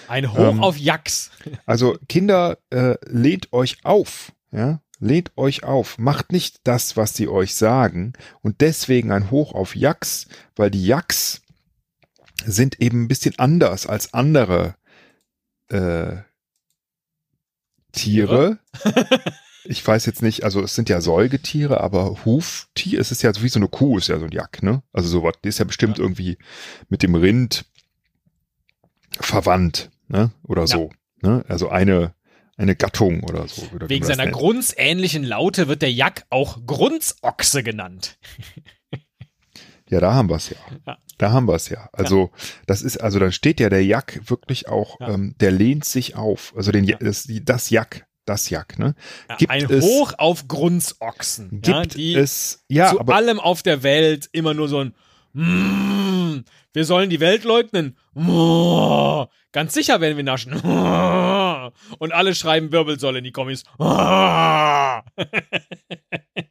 Ein 0.08 0.32
Hoch 0.34 0.38
Ähm, 0.40 0.64
auf 0.64 0.78
Jacks. 0.78 1.32
Also 1.66 1.98
Kinder, 2.10 2.58
äh, 2.70 2.96
lehnt 3.06 3.52
euch 3.54 3.78
auf, 3.84 4.32
ja, 4.52 4.82
lehnt 5.00 5.32
euch 5.38 5.64
auf, 5.64 5.98
macht 5.98 6.32
nicht 6.32 6.60
das, 6.64 6.96
was 6.98 7.16
sie 7.16 7.28
euch 7.28 7.56
sagen 7.56 8.14
und 8.42 8.62
deswegen 8.62 9.12
ein 9.12 9.30
Hoch 9.32 9.54
auf 9.54 9.76
Yaks, 9.76 10.28
weil 10.56 10.72
die 10.72 10.86
Yaks 10.86 11.42
sind 12.46 12.80
eben 12.82 13.04
ein 13.04 13.08
bisschen 13.08 13.38
anders 13.40 13.88
als 13.88 14.14
andere 14.14 14.76
äh, 15.70 16.18
Tiere. 17.92 18.60
Ich 19.68 19.88
weiß 19.88 20.06
jetzt 20.06 20.22
nicht, 20.22 20.44
also 20.44 20.62
es 20.62 20.76
sind 20.76 20.90
ja 20.90 21.02
Säugetiere, 21.02 21.82
aber 21.82 22.24
Huftier, 22.24 23.00
es 23.00 23.12
ist 23.12 23.24
ja 23.24 23.34
so 23.34 23.42
wie 23.42 23.50
so 23.50 23.58
eine 23.58 23.68
Kuh, 23.68 23.98
ist 23.98 24.10
ja 24.10 24.20
so 24.20 24.26
ein 24.26 24.32
Jack, 24.32 24.62
ne? 24.62 24.84
Also 24.94 25.10
sowas, 25.10 25.34
die 25.44 25.50
ist 25.50 25.58
ja 25.58 25.66
bestimmt 25.66 25.98
Ja. 25.98 26.04
irgendwie 26.04 26.38
mit 26.88 27.02
dem 27.02 27.16
Rind 27.16 27.66
verwandt, 29.20 29.90
ne? 30.08 30.32
Oder 30.44 30.68
so, 30.68 30.92
ne? 31.22 31.44
Also 31.48 31.70
eine 31.70 32.14
eine 32.58 32.76
Gattung 32.78 33.22
oder 33.24 33.48
so. 33.50 33.64
Oder 33.76 33.90
Wegen 33.90 34.06
seiner 34.06 34.28
grunzähnlichen 34.28 35.24
Laute 35.24 35.68
wird 35.68 35.82
der 35.82 35.92
Jack 35.92 36.26
auch 36.30 36.66
Grunzochse 36.66 37.64
genannt. 37.64 38.18
Ja, 39.88 40.00
da 40.00 40.16
haben 40.16 40.30
wir 40.32 40.38
es 40.38 40.50
ja. 40.50 40.58
Ja. 40.88 40.98
Da 41.20 41.32
haben 41.32 41.48
wir 41.48 41.54
es 41.54 41.70
ja. 41.70 41.90
Also 41.94 42.32
das 42.66 42.82
ist, 42.82 42.98
also 42.98 43.20
dann 43.20 43.32
steht 43.32 43.60
ja 43.60 43.70
der 43.70 43.86
Jack 43.86 44.20
wirklich 44.32 44.68
auch, 44.68 45.00
Ja. 45.00 45.10
ähm, 45.10 45.36
der 45.40 45.52
lehnt 45.52 45.86
sich 45.86 46.16
auf. 46.16 46.54
Also 46.58 46.72
den, 46.72 46.86
Ja. 46.86 46.98
das, 46.98 47.28
das 47.44 47.70
Jack, 47.70 48.08
das 48.26 48.50
Jack, 48.50 48.80
ne? 48.80 48.96
Ja, 49.30 49.36
Gibt 49.36 49.52
ein 49.52 49.70
es- 49.70 49.86
Hoch 49.86 50.14
auf 50.18 50.48
Grunzochsen. 50.48 51.62
Gibt 51.62 51.68
ja, 51.68 51.84
die 51.86 52.16
es, 52.16 52.66
ja, 52.68 52.90
zu 52.90 53.00
aber 53.00 53.14
allem 53.14 53.40
auf 53.40 53.62
der 53.62 53.84
Welt 53.84 54.28
immer 54.32 54.56
nur 54.56 54.68
so 54.70 54.80
ein 54.80 54.96
mm, 55.34 56.44
wir 56.76 56.86
sollen 56.86 57.10
die 57.10 57.20
Welt 57.20 57.44
leugnen. 57.44 57.98
Ganz 59.52 59.74
sicher 59.74 60.02
werden 60.02 60.18
wir 60.18 60.24
naschen. 60.24 60.54
Und 62.00 62.12
alle 62.14 62.36
schreiben 62.36 62.72
Wirbelsäule 62.72 63.18
in 63.20 63.24
die 63.24 63.32
Kommis. 63.32 63.64
Mm. 63.80 65.00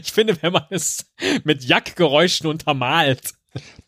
Ich 0.00 0.12
finde, 0.12 0.40
wenn 0.42 0.52
man 0.52 0.64
es 0.70 1.10
mit 1.44 1.64
Jackgeräuschen 1.64 2.46
untermalt. 2.46 3.32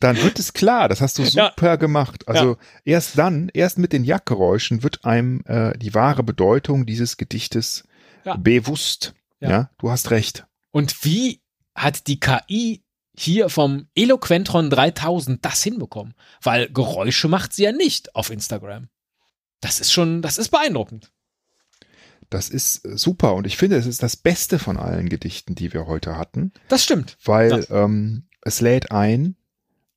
dann 0.00 0.20
wird 0.22 0.38
es 0.40 0.52
klar. 0.52 0.88
Das 0.88 1.00
hast 1.00 1.18
du 1.18 1.22
Ja. 1.22 1.52
super 1.56 1.78
gemacht. 1.78 2.26
Also 2.28 2.56
erst 2.84 3.16
dann, 3.16 3.48
erst 3.54 3.78
mit 3.78 3.92
den 3.92 4.02
Jackgeräuschen 4.04 4.82
wird 4.82 5.04
einem 5.04 5.42
äh, 5.46 5.76
die 5.78 5.94
wahre 5.94 6.22
Bedeutung 6.24 6.84
dieses 6.84 7.16
Gedichtes 7.16 7.86
Ja. 8.24 8.36
bewusst. 8.36 9.14
Ja. 9.40 9.50
Ja. 9.50 9.70
du 9.78 9.90
hast 9.90 10.10
recht. 10.10 10.46
Und 10.72 11.04
wie 11.04 11.40
hat 11.76 12.06
die 12.08 12.18
KI 12.20 12.82
hier 13.16 13.48
vom 13.48 13.86
Eloquentron 13.94 14.70
3000 14.70 15.44
das 15.44 15.62
hinbekommen? 15.62 16.14
Weil 16.42 16.68
Geräusche 16.68 17.28
macht 17.28 17.52
sie 17.52 17.64
ja 17.64 17.72
nicht 17.72 18.14
auf 18.14 18.30
Instagram. 18.30 18.88
Das 19.60 19.80
ist 19.80 19.92
schon, 19.92 20.20
das 20.22 20.36
ist 20.38 20.50
beeindruckend. 20.50 21.10
Das 22.30 22.48
ist 22.48 22.84
äh, 22.84 22.96
super 22.96 23.34
und 23.34 23.46
ich 23.46 23.56
finde, 23.56 23.76
es 23.76 23.86
ist 23.86 24.02
das 24.02 24.16
Beste 24.16 24.58
von 24.58 24.76
allen 24.76 25.08
Gedichten, 25.08 25.54
die 25.54 25.72
wir 25.72 25.86
heute 25.86 26.16
hatten, 26.16 26.52
Das 26.68 26.82
stimmt. 26.84 27.16
weil 27.24 27.66
ähm, 27.70 28.24
es 28.42 28.60
lädt 28.60 28.90
ein, 28.90 29.36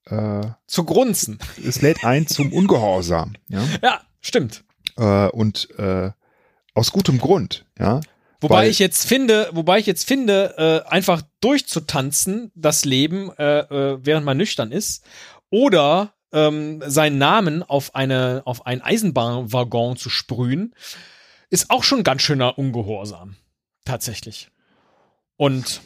äh, 0.06 0.42
Zu 0.68 0.84
grunzen. 0.84 1.40
es 1.66 1.82
lädt 1.82 2.04
ein 2.04 2.28
zum 2.28 2.52
Ungehorsam, 2.54 3.34
ja, 3.48 3.62
Ja, 3.82 4.02
stimmt. 4.22 4.64
äh, 4.98 5.28
und 5.30 5.70
äh, 5.80 6.12
aus 6.74 6.92
gutem 6.92 7.18
Grund, 7.18 7.66
ja. 7.80 8.02
Wobei 8.40 8.56
Weil- 8.56 8.70
ich 8.70 8.80
jetzt 8.80 9.08
finde, 9.08 9.50
wobei 9.54 9.80
ich 9.80 9.86
jetzt 9.86 10.08
finde, 10.08 10.84
äh, 10.86 10.90
einfach 10.90 11.24
durchzutanzen, 11.42 12.52
das 12.56 12.86
Leben, 12.86 13.32
äh, 13.38 13.60
äh, 13.60 14.00
während 14.02 14.26
man 14.26 14.38
nüchtern 14.38 14.72
ist, 14.72 15.04
oder 15.50 16.14
ähm, 16.32 16.84
seinen 16.86 17.18
Namen 17.18 17.64
auf 17.64 17.96
eine 17.96 18.42
auf 18.46 18.66
einen 18.66 18.82
Eisenbahnwaggon 18.82 19.98
zu 19.98 20.10
sprühen, 20.10 20.76
ist 21.50 21.70
auch 21.70 21.84
schon 21.84 22.04
ganz 22.04 22.22
schöner 22.22 22.58
Ungehorsam. 22.58 23.38
Tatsächlich. 23.86 24.50
Und 25.38 25.82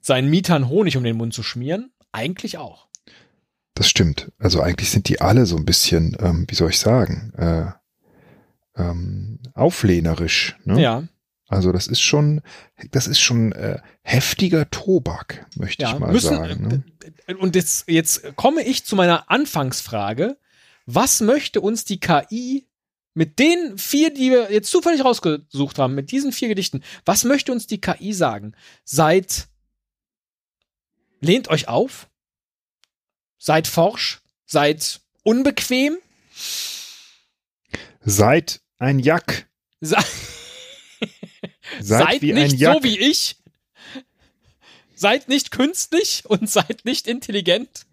seinen 0.00 0.28
Mietern 0.28 0.68
Honig 0.68 0.96
um 0.96 1.04
den 1.04 1.16
Mund 1.16 1.32
zu 1.32 1.42
schmieren, 1.42 1.92
eigentlich 2.12 2.58
auch. 2.58 2.88
Das 3.74 3.88
stimmt. 3.88 4.32
Also 4.38 4.60
eigentlich 4.60 4.90
sind 4.90 5.08
die 5.08 5.20
alle 5.20 5.46
so 5.46 5.56
ein 5.56 5.64
bisschen, 5.64 6.16
ähm, 6.20 6.46
wie 6.48 6.54
soll 6.54 6.70
ich 6.70 6.78
sagen, 6.78 7.32
äh, 7.36 7.70
ähm, 8.76 9.38
auflehnerisch. 9.54 10.56
Ne? 10.64 10.80
Ja. 10.82 11.04
Also 11.50 11.72
das 11.72 11.88
ist 11.88 12.00
schon, 12.00 12.42
das 12.92 13.08
ist 13.08 13.18
schon 13.20 13.50
äh, 13.52 13.80
heftiger 14.02 14.70
Tobak, 14.70 15.46
möchte 15.56 15.82
Ja, 15.82 15.92
ich 15.94 15.98
mal 15.98 16.12
müssen, 16.12 16.36
sagen. 16.36 16.68
Ne? 16.68 16.84
äh, 17.26 17.34
und 17.34 17.56
jetzt, 17.56 17.88
jetzt 17.88 18.36
komme 18.36 18.62
ich 18.62 18.84
zu 18.84 18.94
meiner 18.94 19.30
Anfangsfrage. 19.30 20.38
Was 20.86 21.20
möchte 21.20 21.60
uns 21.60 21.84
die 21.84 21.98
KI 21.98 22.66
mit 23.14 23.40
den 23.40 23.76
vier, 23.78 24.14
die 24.14 24.30
wir 24.30 24.52
jetzt 24.52 24.70
zufällig 24.70 25.04
rausgesucht 25.04 25.78
haben, 25.80 25.96
mit 25.96 26.12
diesen 26.12 26.30
vier 26.30 26.46
Gedichten, 26.48 26.82
was 27.04 27.24
möchte 27.24 27.50
uns 27.50 27.66
die 27.66 27.80
KI 27.80 28.12
sagen? 28.12 28.54
Seid, 28.84 29.48
lehnt 31.20 31.48
euch 31.48 31.66
auf, 31.66 32.08
seid 33.38 33.66
forsch, 33.66 34.20
seid 34.46 35.00
unbequem, 35.24 35.96
Seid 38.02 38.60
ein 38.78 38.98
Jack. 38.98 39.48
se 39.80 39.96
Seid, 41.80 42.20
seid 42.20 42.22
nicht 42.22 42.58
so 42.58 42.82
wie 42.82 42.98
ich, 42.98 43.36
seid 44.94 45.28
nicht 45.28 45.50
künstlich 45.50 46.24
und 46.28 46.48
seid 46.50 46.84
nicht 46.84 47.06
intelligent. 47.06 47.86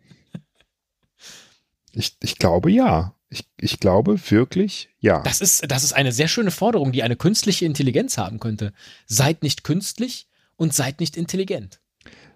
ich, 1.93 2.17
ich 2.21 2.37
glaube 2.37 2.71
ja. 2.71 3.13
Ich, 3.29 3.43
ich 3.59 3.81
glaube 3.81 4.17
wirklich 4.31 4.89
ja. 4.99 5.21
Das 5.23 5.41
ist, 5.41 5.69
das 5.69 5.83
ist 5.83 5.91
eine 5.91 6.13
sehr 6.13 6.29
schöne 6.29 6.49
Forderung, 6.51 6.93
die 6.93 7.03
eine 7.03 7.17
künstliche 7.17 7.65
Intelligenz 7.65 8.17
haben 8.17 8.39
könnte. 8.39 8.71
Seid 9.05 9.43
nicht 9.43 9.65
künstlich 9.65 10.29
und 10.55 10.73
seid 10.73 11.01
nicht 11.01 11.17
intelligent. 11.17 11.81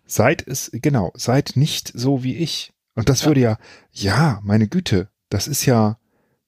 Seid 0.05 0.45
es, 0.45 0.69
genau, 0.73 1.13
seid 1.15 1.53
nicht 1.55 1.93
so 1.95 2.23
wie 2.23 2.35
ich. 2.35 2.73
Und 2.93 3.07
das 3.07 3.21
Ja. 3.21 3.27
würde 3.27 3.39
ja, 3.39 3.57
ja, 3.93 4.41
meine 4.43 4.67
Güte, 4.67 5.09
das 5.29 5.47
ist 5.47 5.65
ja 5.65 5.97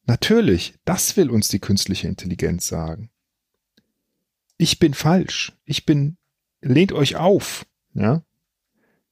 natürlich, 0.06 0.74
das 0.84 1.16
will 1.16 1.30
uns 1.30 1.48
die 1.48 1.60
künstliche 1.60 2.10
Intelligenz 2.10 2.68
sagen. 2.68 3.10
Ich 4.58 4.80
bin 4.80 4.94
falsch. 4.94 5.54
Ich 5.66 5.86
bin, 5.86 6.18
lehnt 6.62 6.92
euch 6.92 7.16
auf, 7.16 7.66
ja. 7.94 8.24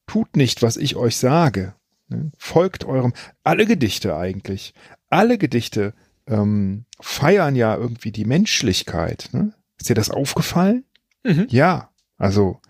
Tut 0.06 0.36
nicht, 0.36 0.62
was 0.62 0.76
ich 0.76 0.96
euch 0.96 1.16
sage. 1.16 1.74
Ne? 2.08 2.32
Folgt 2.36 2.84
eurem, 2.84 3.12
alle 3.44 3.66
Gedichte 3.66 4.16
eigentlich, 4.16 4.74
alle 5.08 5.38
Gedichte 5.38 5.94
ähm, 6.26 6.84
feiern 7.00 7.56
ja 7.56 7.76
irgendwie 7.76 8.12
die 8.12 8.24
Menschlichkeit. 8.24 9.28
Ne? 9.32 9.52
Ist 9.78 9.88
dir 9.88 9.94
das 9.94 10.10
aufgefallen? 10.10 10.84
Mhm. 11.24 11.46
Ja, 11.50 11.90
also 12.18 12.60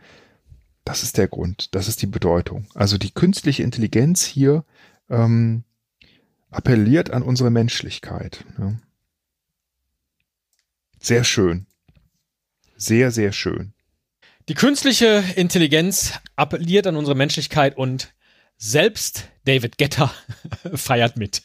das 0.84 1.02
ist 1.02 1.18
der 1.18 1.28
Grund, 1.28 1.74
das 1.74 1.88
ist 1.88 2.02
die 2.02 2.06
Bedeutung. 2.06 2.66
Also 2.74 2.98
die 2.98 3.12
künstliche 3.12 3.62
Intelligenz 3.62 4.24
hier 4.24 4.64
ähm, 5.08 5.64
appelliert 6.50 7.10
an 7.10 7.22
unsere 7.22 7.50
Menschlichkeit. 7.50 8.44
Ja. 8.58 8.74
Sehr 11.00 11.24
schön. 11.24 11.66
Sehr, 12.82 13.12
sehr 13.12 13.30
schön. 13.30 13.74
Die 14.48 14.54
künstliche 14.54 15.22
Intelligenz 15.36 16.14
appelliert 16.34 16.88
an 16.88 16.96
unsere 16.96 17.16
Menschlichkeit 17.16 17.76
und 17.76 18.12
selbst 18.56 19.28
David 19.44 19.78
Getter 19.78 20.12
feiert 20.74 21.16
mit. 21.16 21.42